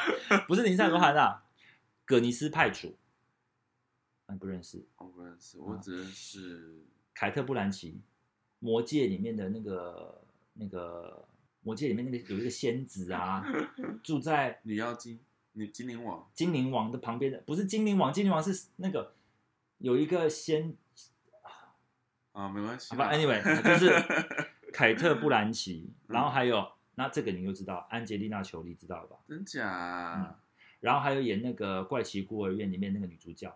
[0.47, 1.45] 不是林赛罗韩啊，
[2.05, 2.97] 葛尼斯派楚，
[4.29, 4.87] 你不认识？
[4.97, 6.85] 我不认识，我只认识
[7.15, 7.93] 凯特·布兰奇，
[8.59, 11.27] 《魔戒》里面的那个那个
[11.63, 13.45] 《魔界》里面那个有一个仙子啊，
[14.03, 15.21] 住在女妖精，
[15.53, 16.29] 女精灵王。
[16.35, 19.15] 精灵王的旁边的，不是精灵王，精灵王是那个
[19.79, 20.77] 有一个仙，
[22.33, 23.13] 啊，没关系好吧。
[23.13, 29.17] ，anyway，就是凯特·布兰奇，嗯然后还有那这个你就知道，安吉丽娜·裘丽知道了吧？
[29.29, 30.37] 真假？
[30.81, 33.55] 然后还有演那个《怪奇孤儿院》里面那个女主角，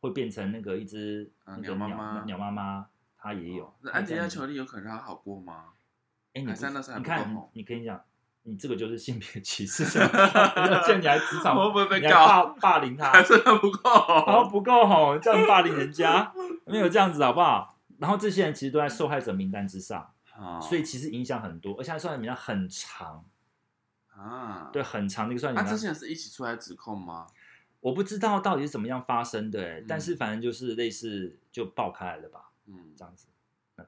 [0.00, 5.66] 会变成那个一只啊那个鸟鸟妈妈鸟妈妈，她也有安吉丽娜·裘丽有可能让她好过吗？
[6.34, 8.02] 哎，你不还是那时候还你看你跟你讲，
[8.42, 12.00] 你这个就是性别歧视， 而且你还职场，会不会被？
[12.10, 13.90] 霸霸凌他，还是她不够
[14.26, 14.50] 然后？
[14.50, 16.32] 不够好，这样霸凌人家，
[16.66, 17.78] 没有这样子好不好？
[17.98, 20.11] 然后这些人其实都在受害者名单之上，
[20.42, 23.24] 啊所以其实影响很多，而且受害者名单很长，
[24.08, 27.26] 啊，对，很长的一个受害者啊，这些人是一起出来指控吗？
[27.80, 32.50] 我不知道到底是怎么样发生的、欸，嗯但是反正就是类似就爆开来了吧。
[32.66, 33.26] 嗯这样子。
[33.76, 33.86] 嗯，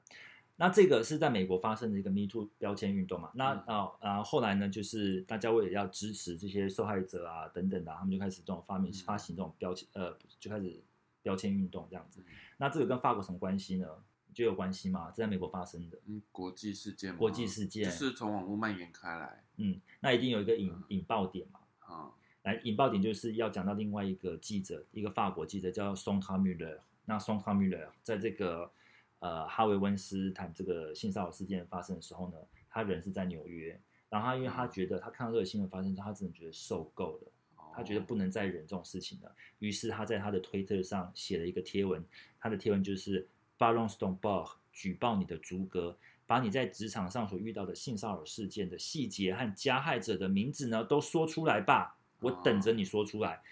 [0.57, 3.31] 那这个是在美国发生的一个 Me Too 标签运动嘛？
[3.35, 10.83] 那嗯啊啊、后来呢，就是大家为了要支持这些受害者啊等等的啊、他们就开始这种发明嗯发行这种标签，呃，就开始
[11.21, 12.33] 标签运动这样子嗯。
[12.57, 13.87] 那这个跟法国什么关系呢？
[14.35, 15.97] 就有关系嘛，这在美国发生的。
[16.05, 21.61] 嗯，国际事件吗，国际事件就是从网络蔓延开来嗯，那一定有一个引嗯引爆点嘛。
[21.79, 22.11] 啊。
[22.43, 26.79] 来，引爆点就是要讲到另外一个记者，一个法国记者叫松卡穆勒。
[27.05, 28.71] 那松卡穆勒在这个
[29.19, 32.37] 呃哈维温斯坦这个性骚扰事件发生的时候呢，
[32.69, 37.31] 他人是在纽约，然后他因为他觉得他看到这个新闻发生之后，他真的觉得受够了，
[37.73, 42.03] 他觉得不能再忍这种事情了，于是他在他的推特上写了一个贴文，
[42.39, 45.97] 他的贴文就是 Baron Stonebach 举报你的猪哥。
[46.27, 53.43] 把你在职场上所遇到的性骚扰事件的细节和加害者的名字呢都说出来吧，我等着你说出来。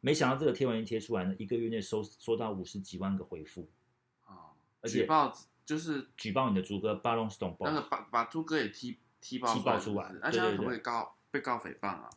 [0.00, 3.68] 没想到这个贴文一贴出来呢，一个月内收收到五十几万个回复，
[4.26, 7.82] 啊，而且举报就是举报你的猪哥 Baron 那个。
[7.82, 12.08] 把把猪哥也踢踢爆踢爆出来那现在可不对对对可以告被告诽谤啊？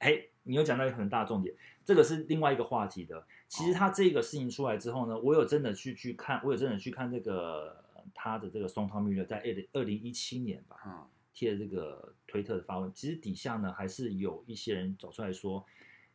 [0.00, 3.26] 哎，你又讲到一个很大的重点，这个是另外一个话题的。
[3.52, 11.06] 其实他这个事情出来之后呢，我有真的去去看，我有真的去看这个呃他的这个松汤密勒在二零二零一七年吧，嗯。
[11.34, 15.64] 贴的这个推特的发文，其实底下呢还是有一些人走出来说，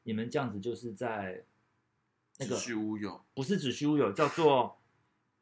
[0.04, 1.44] 你们这样子就是在
[2.38, 4.78] 那个子虚乌有，不是子虚乌有，叫做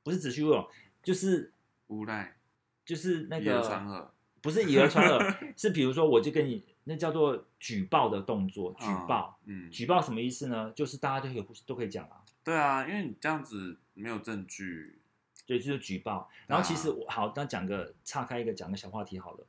[0.02, 0.70] 不是子虚乌有，
[1.04, 1.52] 就是
[1.88, 2.38] 无赖，
[2.86, 5.20] 就是那个讹，不是以讹传讹，
[5.58, 9.40] 是比如说我就跟你那叫做举报的动作，举报。
[9.46, 10.72] 嗯，举报什么意思呢？
[10.74, 15.02] 就是大家都可以都可以讲啊，对啊，因为你这样子没有证据，
[15.48, 16.30] 对，就是举报。
[16.46, 19.48] 然后其实我好，那讲个岔开一个讲个小话题好了。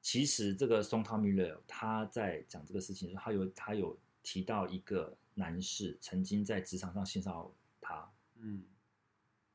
[0.00, 8.62] 其实这个松汤米勒他在讲这个事情的时候，他有他有提到一个男士曾经在职场上性骚扰他，嗯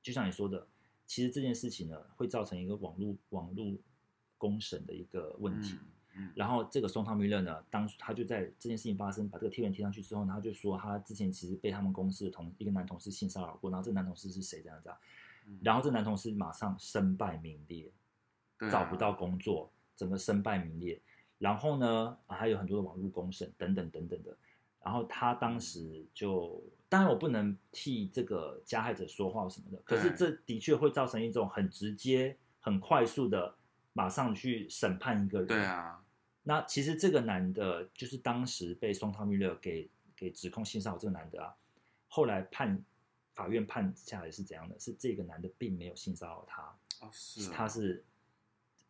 [0.04, 0.68] 就像你说的，
[1.06, 3.74] 其实这件事情呢会造成一个网络网络
[4.38, 5.76] 公审的一个问题。
[5.82, 14.98] 嗯嗯，然后这个松汤米勒呢，当他就在这件事情发生，把这个贴文贴上去之后呢，他就说他之前其实被他们公司的同一个男同事性骚扰过，然后这个男同事是谁这样这样，
[15.48, 17.92] 嗯然后这男同事马上身败名裂，
[18.58, 21.02] 啊找不到工作，整个身败名裂。
[21.38, 24.38] 然后呢，啊还有很多的网络公审等等等等的。
[24.84, 33.56] 然后他当时就，当然我不能替这个加害者说话什么的，可是这的确会造成一种很直接、很快速的
[33.94, 35.48] 马上去审判一个人。
[35.48, 36.04] 对啊，
[36.44, 41.54] 那其实这个男的，就是当时被松汤密勒给给指控性骚扰这个男的啊，
[42.08, 42.84] 后来判
[43.34, 44.80] 法院判下来是怎样的？
[44.80, 46.62] 是这个男的并没有性骚扰他，
[47.06, 48.04] 哦是哦他是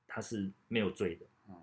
[0.08, 1.56] 他是没有罪的，嗯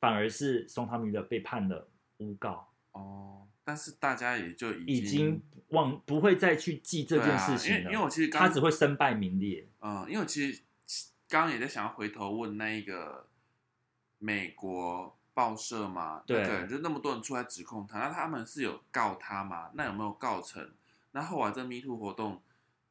[0.00, 9.68] 反而是松汤密勒被判了诬告，哦，但是大家也就已已经忘不会再去记这件事情了，因为因为我其实刚他只会身败名裂。
[9.80, 10.62] 嗯，因为我其实
[11.28, 13.28] 刚刚也在想要回头问那一个
[14.18, 19.70] 美国报社嘛，对那个就那么多人出来指控他，那他们是有告他吗？
[19.74, 20.72] 那有没有告成？
[21.12, 22.42] 那后来这 Me Too 活动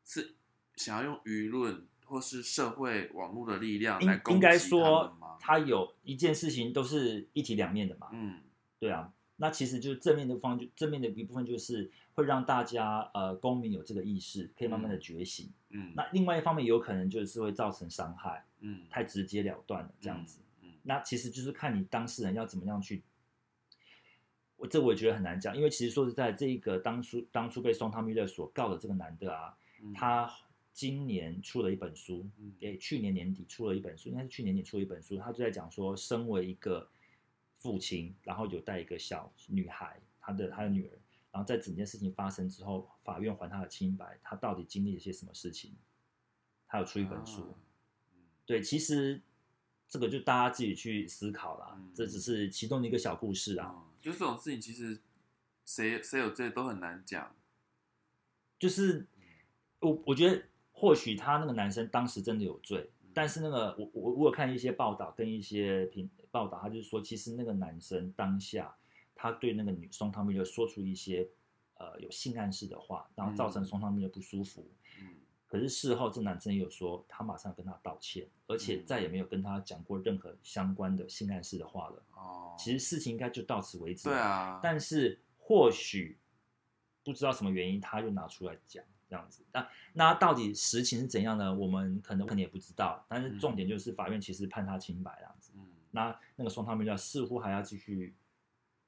[0.05, 0.35] 是
[0.75, 5.37] 想要用舆论或是社会网络的力量来攻击他说们吗？
[5.39, 8.41] 他有一件事情都是一体两面的嘛，嗯
[8.79, 15.49] 对啊，那其实就是正面的方，就正面的一部分就是会让大家呃公民有这个意识，可以慢慢的觉醒。
[15.69, 20.39] 嗯那另外一方面有可能就是会造成伤害，嗯太直接了断了这样子。
[20.63, 23.03] 嗯那其实就是看你当事人要怎么样去。
[24.55, 30.27] 我这我也觉得很难讲，因为其实说实在，这个当初当初被宋汤米勒所告的这个男的啊，嗯他
[30.73, 36.89] 今年出了一本书，嗯诶，去年年底出了一本书，应该是去年底出了一本书，他就在讲说，身为一个
[37.57, 40.91] 父亲，然后有带一个小女孩，他的他的女儿，
[41.31, 45.75] 然后在整件事情发生之后，法院还他的清白，他到底经历了些什么事情？
[46.69, 47.55] 他有出一本书，
[48.45, 49.21] 对，其实
[49.87, 54.99] 这个就大家自己去思考啦，嗯这只是其中的一个小故事啊，嗯就这种事情，其实
[55.63, 57.35] 谁谁有罪都很难讲。
[58.59, 59.07] 就是
[59.79, 68.75] 我我觉得或许他那个男生当时真的有罪，嗯但是那个我我我有看一些报道跟一些评报道，他就是说，其实那个男生当下
[69.15, 71.27] 他对那个女松汤密勒说出一些
[71.79, 74.69] 呃有性暗示的话，然后造成嗯松汤密勒不舒服。
[75.01, 75.15] 嗯
[75.49, 82.03] 可是事后这男生也有说，他马上跟他道歉，而且嗯再也没有跟他讲过任何相关的性暗示的话了。
[82.13, 84.09] 哦，其实事情应该就到此为止。
[84.09, 86.19] 对，啊，但是或许
[87.01, 89.45] 不知道什么原因，他又拿出来讲这样子。
[89.53, 91.55] 那那到底实情是怎样呢？
[91.55, 93.05] 我们可能可能也不知道。
[93.07, 95.33] 但是重点就是法院其实判他清白了。
[95.33, 95.36] 嗯
[95.97, 98.15] 那那个双汤密勒似乎还要继续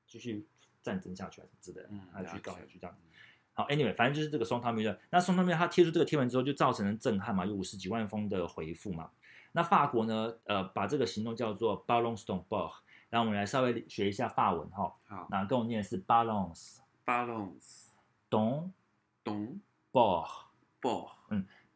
[0.05, 0.47] 继续
[0.83, 3.01] 战争下去，还是之类的，嗯，还要去搞下去这样子。
[3.53, 4.97] 好，anyway，反正就是这个双汤密勒。
[5.09, 9.09] 那双汤密勒他贴出这个贴文之后，就造成了震撼嘛，有五十几万封的回复嘛。
[9.51, 12.71] 那法国呢，呃，把这个行动叫做 Ballons d o n b o r
[13.09, 14.93] 然后我们来稍微学一下法文哈。
[15.07, 17.87] 好那跟我念的是 balance，balance
[18.29, 18.71] don
[19.23, 19.59] 懂
[19.91, 20.29] ball
[20.79, 21.09] ball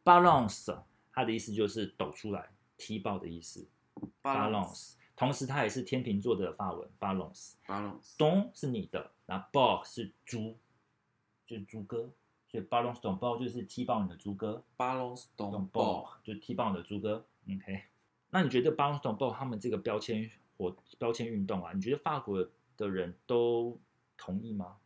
[0.03, 3.67] balance，它的意思就是抖出来、踢爆的意思。
[4.21, 7.53] balance，同时它也是天秤座的发文 balance。
[7.65, 10.57] balance don 是你的，然后 ball 是猪，
[11.45, 12.09] 就是猪哥，
[12.49, 17.25] 所以 balance don ball 就是踢爆你的猪哥 balance 懂 don ball ball 就踢爆你的猪哥。
[17.47, 17.83] OK，
[18.31, 22.47] 那你觉得 balance don ball 他们这个标签活标签运动啊，你觉得法国
[22.77, 23.79] 的人都
[24.17, 24.77] 同意吗？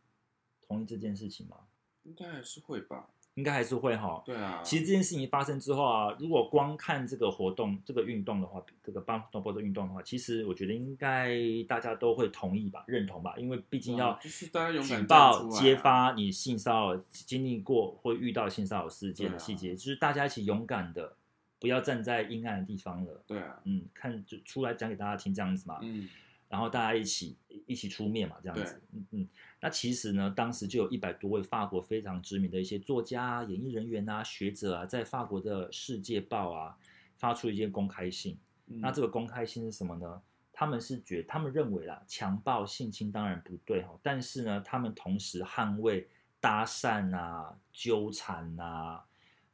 [0.66, 1.56] 同意这件事情吗？
[2.04, 3.08] 应该还是会吧？
[3.38, 4.20] 应该还是会哈。
[4.26, 21.14] 对啊，其实这件事情发生之后啊，如果光看这个活动、这个运动的话，这个帮东波的运动的话，其实我觉得应该大家都会同意吧、认同吧，因为毕竟要嗯就是大家勇敢站举报、揭发你性骚扰经历过或遇到性骚扰事件的细节，就是大家一起勇敢的，
[21.60, 23.22] 不要站在阴暗的地方了。
[23.24, 26.08] 对啊，嗯，看就出来讲给大家听这样子嘛，嗯
[26.48, 28.80] 然后大家一起一起出面嘛，这样子。
[28.92, 29.28] 嗯嗯，
[29.60, 36.76] 那其实呢，当时就有一百多位法国非常知名的一些作家啊、演艺人员啊、学者啊，在法国的《世界报》啊
[37.16, 38.38] 发出一些公开信。
[38.66, 40.22] 嗯那这个公开信是什么呢？
[40.52, 46.08] 他们是觉他们认为啦，强暴、性侵当然不对哈，但是呢，他们同时捍卫
[46.40, 49.04] 搭讪啊、纠缠啊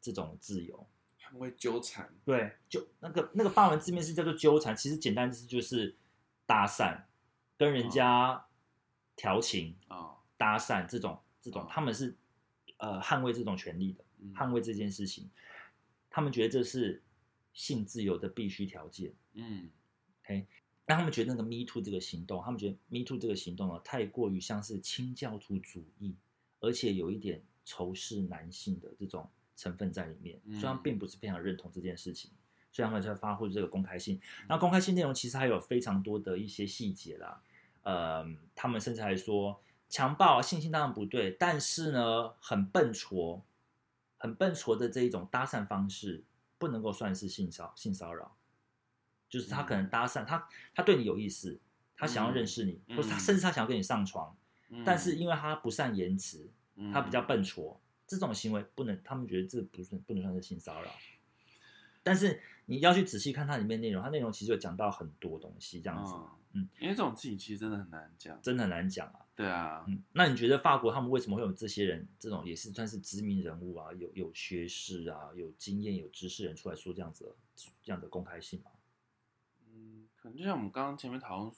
[0.01, 0.87] 这种自由。
[1.21, 5.95] 捍卫纠缠，对，就那个那个法文字面是叫做纠缠，其实简单就是就是
[6.47, 7.03] 搭讪，
[7.57, 8.47] 跟人家
[9.17, 12.17] 调情、啊，搭讪这种这种哦，他们是
[12.79, 14.35] 呃捍卫这种权利的，嗯。
[14.35, 15.31] 捍卫这件事情，
[16.11, 17.03] 他们觉得这是
[17.53, 19.15] 性自由的必须条件。
[19.35, 19.71] 嗯。
[20.87, 26.15] 那他们觉得那个 Me Too 这个行动，他们觉得 Me Too 这个行动呢，太过于像是清教徒主义，
[26.61, 30.53] 而且有一点仇视男性的这种成分在里面，嗯。
[30.53, 32.31] 所以他们并不是非常认同这件事情，
[32.75, 34.21] 所以他们才发布这个公开信。
[34.49, 37.41] 那公开信内容其实还有非常多的一些细节啦，
[37.85, 43.45] 呃，他们甚至还说强暴、啊、性侵当然不对，但是呢，很笨拙、
[44.19, 46.25] 很笨拙的这一种搭讪方式，
[46.59, 48.35] 不能够算是性骚性骚扰。
[49.29, 51.61] 就是他可能搭讪，他他对你有意思，
[51.97, 54.37] 他想要认识你，嗯或者他嗯甚至他想要跟你上床，
[54.71, 60.91] 嗯但是因为他不善言辞，嗯他比较笨拙，这种行为不能，他们觉得这不是不能算是性骚扰。
[62.05, 66.14] 但是你要去仔细看它里面内容，它内容其实有讲到很多东西，这样子。
[66.14, 68.40] 嗯嗯，因为这种事情其实真的很难讲。
[68.40, 69.27] 真的很难讲啊。
[69.35, 77.35] 对啊，嗯，那你觉得法国他们为什么会有这些人，这种也是算是知名人物啊，有有学识啊，有经验、有知识人出来说这样子的
[77.83, 78.71] 这样的公开性吗？
[79.67, 81.53] 嗯，可能就像我们刚刚前面讨论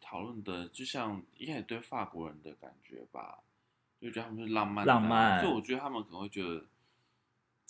[0.00, 3.40] 讨论的，就像一开始对法国人的感觉吧，
[4.00, 6.64] 就觉得他们是浪漫浪漫所以我觉得他们可能会觉得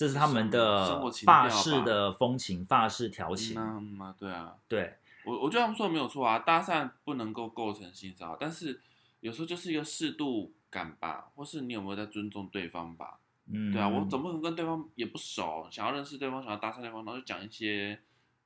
[0.00, 3.54] 这是他们生的活情调式的风情、发式调情。
[3.60, 8.80] 嗯啊对啊，对，我我觉得他们说的没有错啊，搭讪不能够构成性骚扰，但是
[9.20, 13.18] 有时候就是一个适度感吧，或是你有没有在尊重对方吧？
[13.44, 18.00] 嗯，对啊，我总不能跟对方也不熟，想要认识对方，想要搭讪对方，然后就讲一些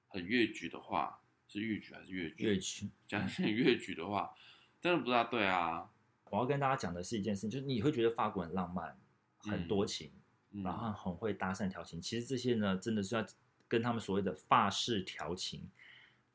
[0.08, 2.46] 很越矩的话，是越矩还是越矩？
[2.48, 2.90] 乐曲。
[3.06, 4.32] 讲一些很越矩的话，
[4.80, 5.88] 真的不大对啊。
[6.30, 8.98] 我要跟大家讲的是一件事情，就是你会觉得法国很浪漫、
[9.38, 10.20] 很多情，嗯
[10.62, 12.00] 然后很会搭讪调情。
[12.00, 13.26] 其实这些呢，真的是要
[13.66, 15.68] 跟他们所谓的法式调情、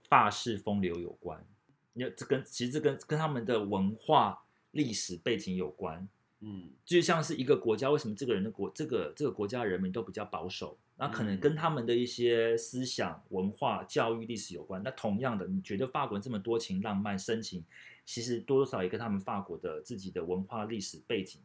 [0.10, 1.46] 法式风流有关。
[1.94, 6.08] 因为这跟其实这跟跟他们的文化历史背景有关。
[6.42, 10.78] 嗯就像是一个国家，为什么这个人的国这个这个国家人民都比较保守？
[10.96, 14.82] 那可能跟他们的一些思想、文化、教育、历史有关。
[14.84, 17.66] 那同样的，你觉得法国人这么多情、浪漫、深情，
[18.06, 21.42] 其实多多少少也跟他们法国的自己的文化历史背景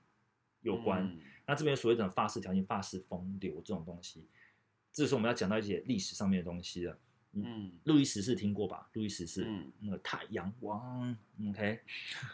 [0.60, 1.04] 有关。
[1.04, 4.26] 嗯那这边所谓的法式条件、法式风流这种东西，
[4.92, 6.98] 这时候我们要讲到一些历史上面的东西了。
[7.36, 8.88] 嗯路易十四听过吧？
[8.92, 11.16] 路易十四，嗯，那个太阳王
[11.50, 11.80] ，OK，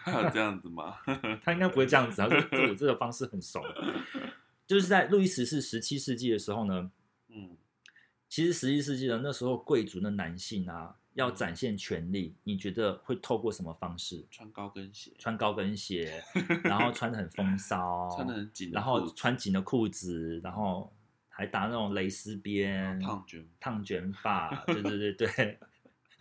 [0.03, 0.99] 还 有这样子吗？
[1.43, 3.63] 他应该不会这样子啊，这这我这个方式很熟。
[4.67, 6.93] 就是在路易十四十七世纪的时候呢，
[7.29, 7.57] 嗯
[8.29, 14.25] 其实十七世纪的那时候贵族的男性啊，要展现权力，你觉得会透过什么方式？
[14.31, 16.23] 穿高跟鞋，穿高跟鞋，
[16.65, 20.93] 然后穿的很风骚， 穿的很紧然后穿紧的裤子，然后
[21.29, 23.49] 还打那种蕾丝边，烫卷。
[23.59, 25.59] 烫卷发，对对对对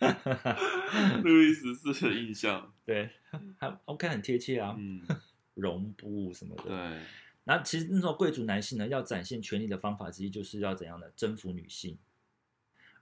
[1.22, 3.10] 路易十四的印象，对，
[3.58, 5.02] 还 OK 很贴切啊，嗯，
[5.54, 6.62] 绒布什么的。
[6.64, 7.02] 对，
[7.44, 11.98] 那其实那种贵族男性呢，要展现权力的方法之一，就是要怎样的征服女性。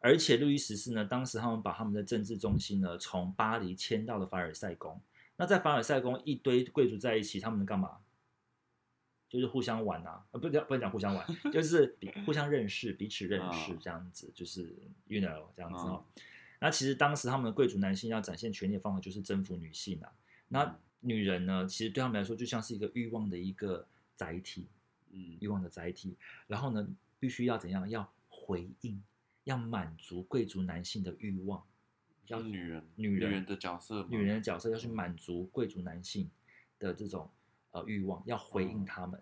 [0.00, 5.00] 而且路易十四呢，当时他们把他们的政治中心呢，从巴黎迁到了凡尔赛宫。
[5.36, 7.98] 那在凡尔赛宫，一堆贵族在一起，他们干嘛？
[9.28, 14.74] 就是互相玩啊，呃，不讲不能讲互相玩， 就是比互相认识，彼此认识啊这样子，就是
[15.06, 16.22] you know 这样子。
[16.60, 20.10] 那其实当时他们的贵族男性要展现权力的方法，就是征服女性啊。
[20.48, 24.66] 那女人呢，其实对他们来说就像是一个欲望的一个载体，
[25.10, 26.16] 嗯欲望的载体。
[26.46, 26.88] 然后呢，
[27.20, 27.86] 必须要怎样？
[27.90, 29.00] 要回应，
[29.48, 31.66] 要满足贵族男性的欲望，
[32.26, 36.30] 要女人，女人人的角色，女人的角色要去满足贵族男性
[36.78, 37.30] 的这种
[37.70, 39.18] 呃欲望，要回应他们。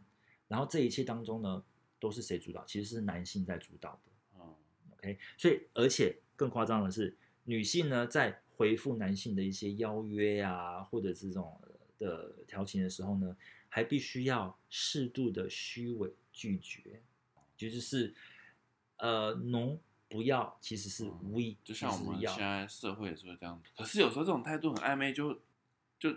[0.49, 1.63] 然后这一切当中呢，
[2.01, 2.65] 都是谁主导？
[2.65, 4.11] 其实是男性在主导的。
[4.35, 4.55] 嗯
[4.95, 11.57] ，OK，所以而且更夸张的是，女性呢在回复男性的一些邀约啊，或者这种
[11.99, 13.37] 呃的调情的时候呢，
[13.69, 17.01] 还必须要适度的虚伪拒绝，
[17.59, 18.13] 也就是
[18.97, 19.79] 呃，no
[20.09, 23.71] 不要，其实是嗯 we，就像我们现在社会也是会这样子。
[23.77, 25.41] 可是有时候这种态度很暧昧就，
[25.99, 26.15] 就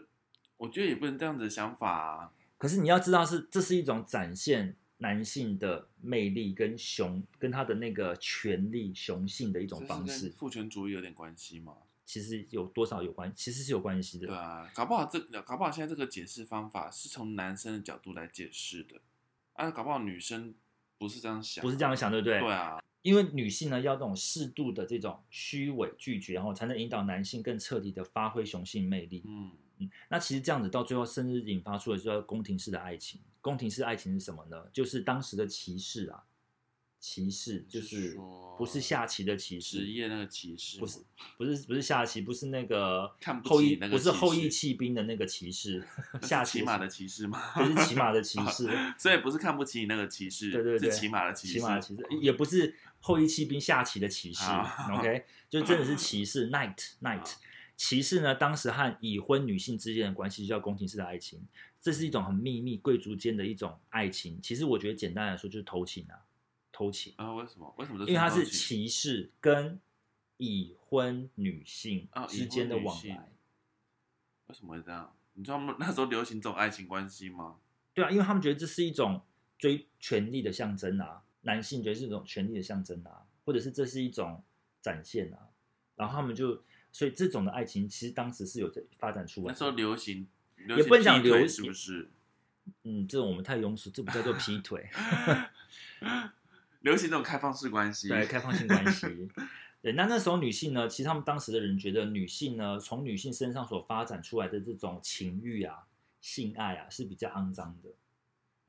[0.57, 2.33] 我觉得也不能这样子的想法啊。
[2.57, 11.77] 可是你要知道是，这是一种展现男性的魅力跟雄跟他的那个权力雄性的一种方式，父权主义有点关系嘛？
[12.05, 14.25] 其实有多少有关，其实是有关系的。
[14.25, 18.99] 对啊，搞不好这搞不好现在这个解释方法是从男生的角度来解释的，
[19.53, 20.55] 啊，搞不好女生
[20.97, 22.39] 不是这样想，不是这样想，对不对？
[22.39, 29.23] 对啊，因为女性呢要这种适度的这种虚伪拒绝，然后才能引导男性更彻底的发挥雄性魅力。
[29.25, 33.21] 嗯嗯，那其实这样子到最后，甚至引发出了叫宫廷式的爱情。
[33.39, 34.65] 宫廷式爱情是什么呢？
[34.73, 36.23] 就是当时的骑士啊，
[36.99, 38.19] 骑士就是
[38.57, 40.99] 不是下棋的骑士，职业那个骑士，不是
[41.37, 43.09] 不是不是下棋，不是那个
[43.45, 45.81] 后羿，那个不是后羿弃兵的那个骑士，
[46.21, 47.39] 下棋骑马的骑士吗？
[47.55, 57.35] 不是骑马的骑士， 所以不是看不起你那个骑士，对对对，是骑马的骑士，骑马的骑士，也不是后羿弃兵下棋的骑士好，OK， 就真的是骑士 knight knight。
[57.75, 61.47] 骑士呢，当时和已婚女性之间的关系就叫宫廷式的爱情，
[61.79, 64.37] 这是一种很秘密贵族间的一种爱情。
[64.41, 66.19] 其实我觉得简单来说就是偷情啊，
[66.73, 67.33] 偷情，啊？
[67.35, 67.73] 为什么？
[67.77, 69.79] 为什么因为他是骑士跟
[70.35, 73.29] 已婚女性啊之间的往来。
[74.47, 75.15] 为什么会这样？
[75.35, 75.77] 你知道吗？
[75.79, 77.55] 那时候流行这种爱情关系吗？
[77.93, 79.21] 对啊，因为他们觉得这是一种
[79.57, 84.43] 追权力的象征啊，男性觉得是一种权力的象征啊，或者是这是一种
[84.81, 85.49] 展现啊，
[85.95, 89.71] 然后他们就，所以这种的爱情其实当时是有在发展出来那时候。
[89.71, 90.27] 流行，
[90.57, 92.09] 流也不能讲流是不是？
[92.83, 94.87] 嗯，这种我们太庸俗，这不叫做劈腿，
[96.81, 99.27] 流行这种开放式关系，对，开放性关系。
[99.81, 105.87] 对，那那时候女性呢，其实他们当时的人觉得女性呢，从女性身上所发展出来的这种情欲啊、
[106.21, 107.89] 性爱啊是比较肮脏的，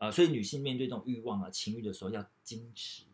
[0.01, 3.05] 呃，所以女性面对这种欲望啊、情欲的时候要矜持。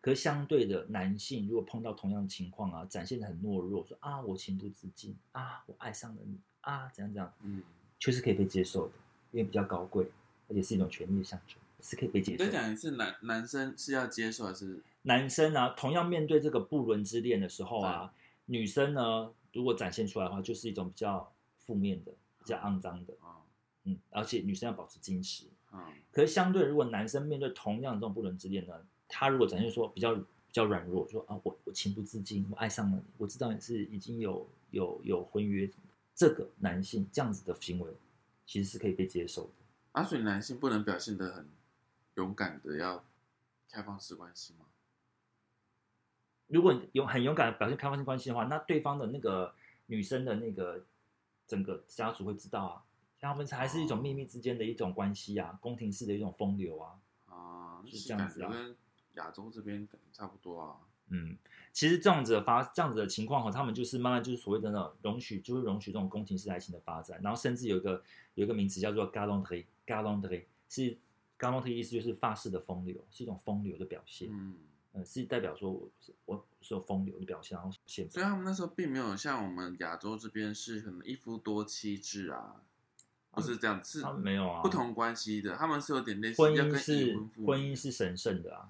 [0.00, 7.62] 可是相对的，男性如果碰到同样的情况啊，展现的很懦弱，说啊我情不自禁啊，我爱上了你啊，怎样怎样，嗯，
[8.00, 8.92] 确实可以被接受的，
[9.30, 10.10] 因为比较高贵，
[10.48, 12.50] 而且是一种权力的象征，是可以被接受的。
[12.50, 14.82] 再讲一次，男男生是要接受还是？
[15.02, 18.12] 男生啊，同样面对这个不伦之恋的时候啊，
[18.46, 23.40] 女生呢，如果展现出来的话，就是一种比较负面的、比较肮脏的，啊，
[23.84, 25.46] 嗯，而且女生要保持矜持。
[25.74, 25.80] 嗯，
[26.12, 28.74] 可是相对，如果男生面对同样的这种不伦之恋呢，
[29.08, 30.22] 他如果展现说比较比
[30.52, 35.68] 较软弱，说啊，我我情不自禁，我爱上了你，我知道你是已经有有有婚约，
[36.14, 37.90] 这个男性这样子的行为，
[38.46, 39.50] 其实是可以被接受的。
[39.92, 41.48] 啊，所以男性不能表现的很
[42.14, 43.04] 勇敢的要
[43.68, 44.66] 开放式关系吗？
[46.46, 49.54] 如果你勇很勇敢的表现开放性关系的话，那对方的那个
[49.86, 50.84] 女生的那个
[51.46, 52.93] 整个家族会知道啊，像
[53.24, 57.00] 他们才是一种秘密之间的一种关系啊，宫廷式的一种风流啊。
[57.26, 58.76] 啊，是这样子啊跟
[59.14, 60.76] 亚洲这边差不多啊。
[61.08, 61.36] 嗯，
[61.70, 68.02] 其实这样子的发这样子的情况哈，他们就是慢慢就是所谓的那种容许，就是容许这种宫廷式爱情的发展，然后甚至有一个
[68.34, 70.96] 有一个名词叫做 galanterie，galanterie 是
[71.38, 74.56] galanterie 意思就是发式的风流，是一种风流的表现，嗯，
[74.94, 82.62] 嗯，是代表说我是我是有风流的表现，然后现所以他们那时候并没有像我们亚洲这边是可能一夫多妻制啊，
[83.34, 88.68] 不是这样，是没有啊，不同关系的，他们是有点类似婚姻是婚姻是神圣的啊，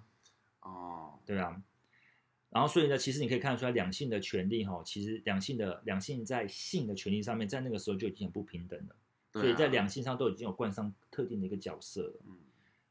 [0.61, 1.63] 哦，对啊。
[2.51, 8.95] 然后，所以呢，其实你可以看得出来，两性的权利哈，其实两性的两性在性的权利上面，在那个时候就已经很不平等了。
[8.95, 12.21] 啊所以在两性上都已经有冠上特定的一个角色了。
[12.27, 12.37] 嗯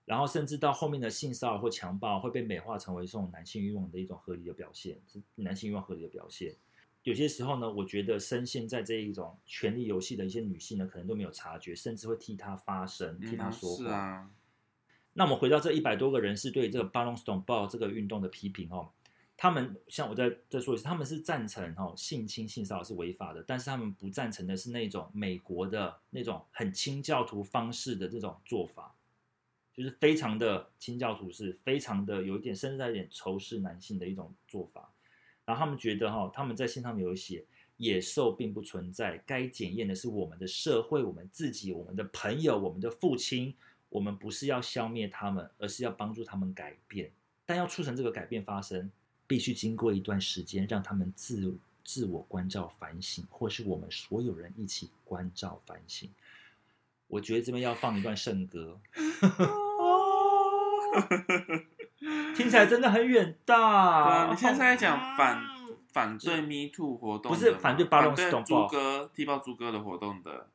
[0.05, 6.53] 然后甚至到后面的性骚扰或强暴会被美化成为这种男性欲望的一种合理的表现，是男性欲望合理的表现。
[7.03, 13.83] 有些时候呢，我觉得深陷在这一种权力游戏的一些女性呢，可能都没有察觉，甚至会替她发声，替他嗯说话。
[13.83, 14.31] 是啊，
[15.13, 18.89] 那我们回到这一百多个人是对这个 Ballon Stone 报这个运动的批评哦，
[19.35, 28.95] 他们像我再再说一次，他们是赞成哦性侵性骚扰是违法的，但是他们不赞成的是那种美国的那种很清教徒方式的这种做法，
[29.73, 34.92] 就是非常的清教徒式，非常的有一点甚至带一点仇视男性的一种做法。
[35.45, 37.45] 然后他们觉得哈、他们在信上面有写，
[37.77, 43.53] 野兽并不存在，该检验的是我们的社会、我们自己、我们的朋友、我们的父亲。
[43.89, 47.11] 我们不是要消灭他们，而是要帮助他们改变。
[47.45, 48.89] 但要促成这个改变发生，
[49.27, 56.09] 必须经过一段时间，让他们自自我关照反省，或是我们所有人一起关照反省。
[57.05, 58.79] 我觉得这边要放一段圣歌，
[62.35, 64.03] 听起来真的很远大。
[64.05, 65.43] 对啊，你现在是在讲反
[65.91, 70.49] 反对 Me Too 活动的，不是反对巴隆猪哥踢爆猪哥的活动的，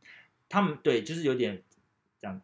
[0.49, 1.63] 他们对，就是有点
[2.19, 2.41] 这样，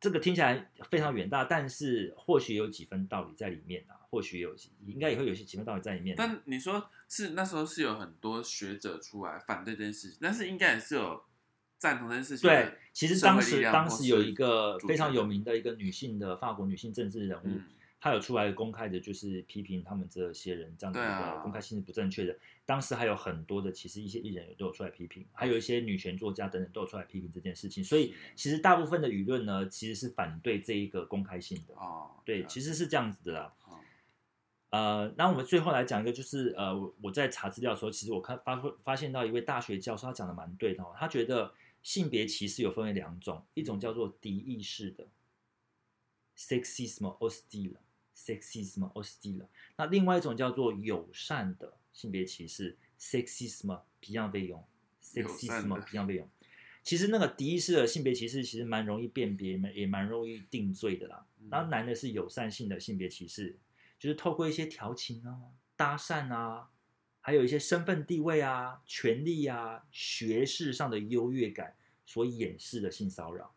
[0.00, 4.54] 这个听起来非常远大，但是或许有几分道理在里面啊，或许有
[4.86, 6.18] 应该也会有些几分道理在里面啊。
[6.18, 11.22] 但你说是那时候是有很多学者出来反对这件事情，但是应该也是有
[11.82, 17.64] 赞同这件事情的对，其实当时当时有一个非常有名的一个女性的法国女性政治人物，嗯
[18.00, 22.36] 她有出来公开的，就是批评他们这些人这样的一个公开性是不正确的。
[22.64, 27.82] 当时还有很多的，其实一些艺人也都有出来批评，还有一些女权作家等等都有出来批评这件事情。
[27.82, 31.74] 所以其实大部分的舆论呢，其实是反对这一个公开性的。
[31.74, 33.52] 哦，对，其实是这样子的啦。
[33.66, 33.78] 哦
[34.70, 40.94] 呃，那我们最后来讲一个，就是呃，我我在查资料的时候，其实我看发发现到一位大学教授，他讲的蛮对的哦。
[40.98, 41.52] 他觉得
[41.82, 45.08] 性别歧视有分为两种，一种叫做敌意式的
[46.36, 49.48] （sexism hostile），sexism hostile。
[49.76, 56.28] 那另外一种叫做友善的性别歧视 （sexism bienveillant），sexism 友善的 bienveillant。
[56.82, 61.24] 其实那个敌意式的性别歧视其实蛮容易辨别，也蛮容易定罪的啦。
[61.38, 63.56] 嗯然后男的是友善性的性别歧视，
[64.00, 66.71] 就是透过一些调情啊、搭讪啊，
[67.22, 73.50] 还有一些身份地位啊、权力啊、学识上的优越感所掩饰的性骚扰，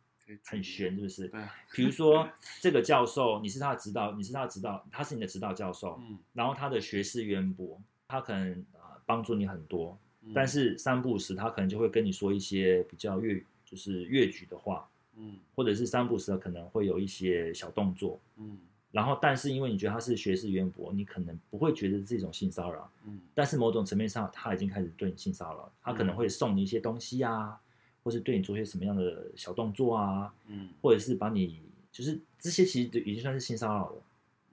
[0.43, 1.32] 很悬，是不是？
[1.74, 2.30] 比如说
[2.61, 18.59] 这个教授，你是他的指导，你是他的指导，他是你的指导教授，嗯，然后他的学识渊博，他可能啊帮助你很多，嗯但是三不五时他可能就会跟你说一些比较越就是越矩的话，嗯或者是三不五时可能会有一些小动作，嗯
[18.96, 27.60] 然后但是因为你觉得他是学识渊博，你可能不会觉得是一种性骚扰，嗯但是某种层面上他已经开始对你性骚扰，他可能会送你一些东西啊，
[28.06, 34.02] 或是对你做些什么样的小动作啊，嗯或者是把你就是这些其实已经算是性骚扰了。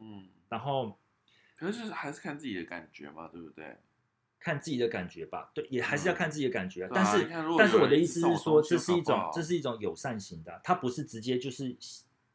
[0.01, 0.99] 嗯，然后
[1.57, 3.77] 可是就是还是看自己的感觉嘛，对不对？
[4.41, 11.77] 看自己的感觉吧，对，也还是要看自己的感觉但是但是我的意思是说，这是一种这是一种友善型的，他不是直接就是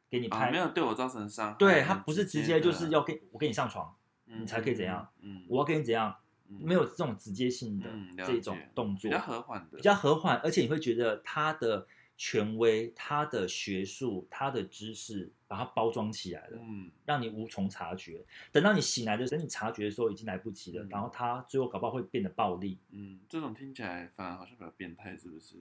[0.10, 3.96] 给你啊，拍，没有对我造成伤害，对他不是直接就是要跟我跟你上床，
[4.28, 6.16] 嗯你才可以怎样，嗯，我要跟你怎样，
[6.50, 7.90] 嗯没有这种直接性的
[8.26, 11.86] 这种动作比较，和缓的，比较和缓，而且你会觉得他的
[12.16, 16.58] 权威、他的学术、他的知识，把它包装起来了。
[16.60, 18.26] 嗯让你无从察觉。
[18.52, 20.84] 等到你醒来的时候，等你察觉的时候已经来不及了。
[20.84, 22.80] 嗯然后他最后搞不好会变得暴力。
[22.90, 25.58] 嗯，这种听起来反而好像比较变态，是不是？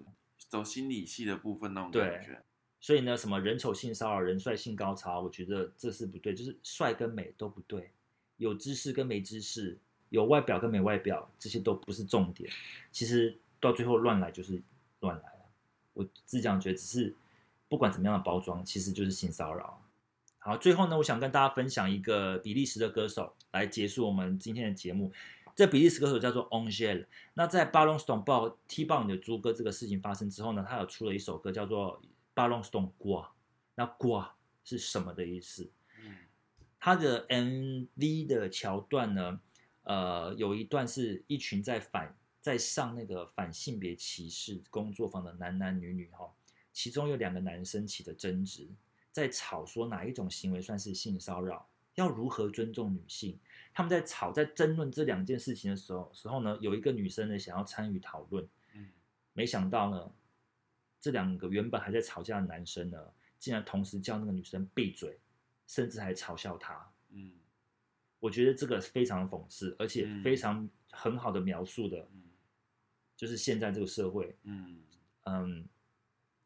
[0.48, 2.42] 走心理系的部分那种感觉，
[2.86, 7.90] 所以呢，什么人丑性骚扰、人帅性高潮，我觉得这是不对，就是帅跟美都不对，
[8.36, 9.76] 有知识跟没知识，
[10.10, 12.48] 有外表跟没外表，这些都不是重点。
[12.92, 14.62] 其实到最后乱来就是
[15.00, 15.40] 乱来了。
[15.94, 17.12] 我自己这样觉得，只是
[17.68, 19.82] 不管怎么样的包装，其实就是性骚扰。
[20.38, 25.10] 好，最后呢，我想跟大家分享一个比利时的歌手来结束我们今天的节目。
[25.56, 27.06] 这比利时歌手叫做 Angel。
[27.34, 32.00] 那在巴隆斯董爆踢爆你的猪哥这个事情发生之后呢，他有出了一首歌叫做
[32.36, 33.22] 《巴隆斯董瓜》。
[33.74, 35.70] 那瓜是什么的意思？
[36.04, 36.14] 嗯
[36.78, 39.40] 他的 MV 的桥段呢，
[39.84, 46.30] 呃，有一段是一群在反在上那个反性别歧视工作坊的男男女女哈，
[46.72, 48.68] 其中有两个男生起的争执，
[49.10, 53.38] 在吵说哪一种行为算是性骚扰，要如何尊重女性。
[53.72, 58.90] 他们在吵在争论这两件事情的时候时候呢，有一个女生呢想要参与讨论，嗯
[59.32, 60.12] 没想到呢，
[61.06, 62.98] 这两个原本还在吵架的男生呢，
[63.38, 65.20] 竟然同时叫那个女生闭嘴，
[65.68, 66.84] 甚至还嘲笑她。
[67.10, 67.30] 嗯
[68.18, 72.24] 我觉得这个非常讽刺，而且嗯非常很好的描述的，嗯
[73.16, 74.82] 就是现在这个社会，嗯
[75.26, 75.68] 嗯，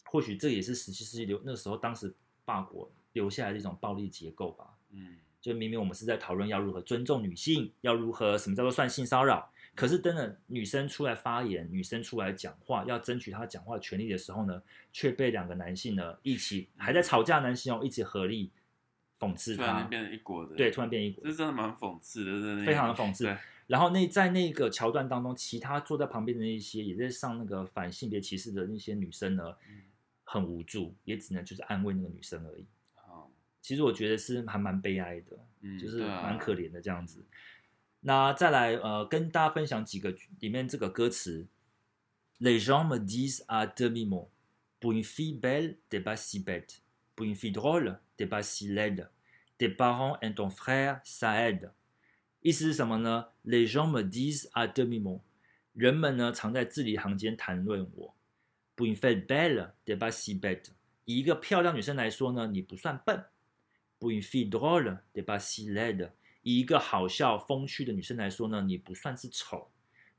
[0.04, 4.76] 或许这也是十七世纪留那时候当时法国留下来的一种暴力结构吧。
[4.90, 9.50] 嗯就明明我们是在讨论要如何尊重女性，要如何什么叫做算性骚扰，
[9.80, 14.62] 可是真的女生出来发言，女生出来讲话，要争取她讲话权利的时候呢，
[14.92, 18.50] 却被两个男性呢一起还在吵架的男性哦一起合力
[19.18, 19.64] 讽刺她。
[19.64, 21.24] 突然间，变成一国的，对，突然变一国。
[21.24, 22.66] 这真的蛮讽刺的，真的。
[22.66, 29.82] 非常的讽刺，然后那在那个桥段当中，其他坐在旁边的那一些也在上那个反性别歧视的那些女生呢，嗯。
[30.32, 32.64] 很无助，也只能就是安慰那个女生而已。
[32.94, 33.28] 好，
[33.60, 37.24] 其实我觉得是还蛮悲哀的，嗯，就是蛮可怜的这样子。
[38.00, 41.46] 那再来呃，跟大家分享几个里面这个歌词
[42.38, 44.30] ：Les gens me disent à demi mot,
[44.80, 46.80] pour une fille belle, t'es pas si bête,
[47.14, 49.10] pour une fille drôle, t'es pas si laide,
[49.58, 51.72] tes parents et ton frère, ça aide。
[52.42, 55.20] 意思是什么呢？Les gens me disent à demi mot，
[55.74, 58.14] 人们呢常在字里行间谈论我。
[58.74, 60.70] pour une fille belle, t'es pas si bête，
[61.04, 63.26] 以一个漂亮女生来说呢，你不算笨。
[63.98, 66.12] pour une fille drôle, t'es pas si laide。
[66.42, 69.70] 以一个好笑、风趣的女生来说呢，你不算是丑。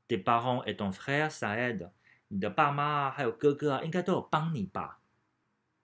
[0.08, 1.90] frère ça aide。
[2.28, 5.00] 你的爸妈啊，还有哥哥啊，应该都有帮你吧？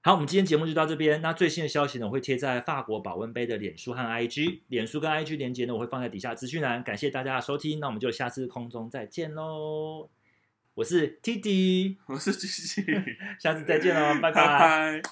[0.01, 1.21] 好，我们今天节目就到这边。
[1.21, 6.83] 那最新的消息呢，我会贴在法国保温杯的脸书和 IG，脸书跟 IG 连接呢，我会放在底下资讯栏。
[6.83, 10.09] 感谢大家的收听，那我们就下次空中再见喽。
[10.75, 12.87] 我是 T T，我是机器，
[13.39, 15.03] 下次再见喽，拜拜拜。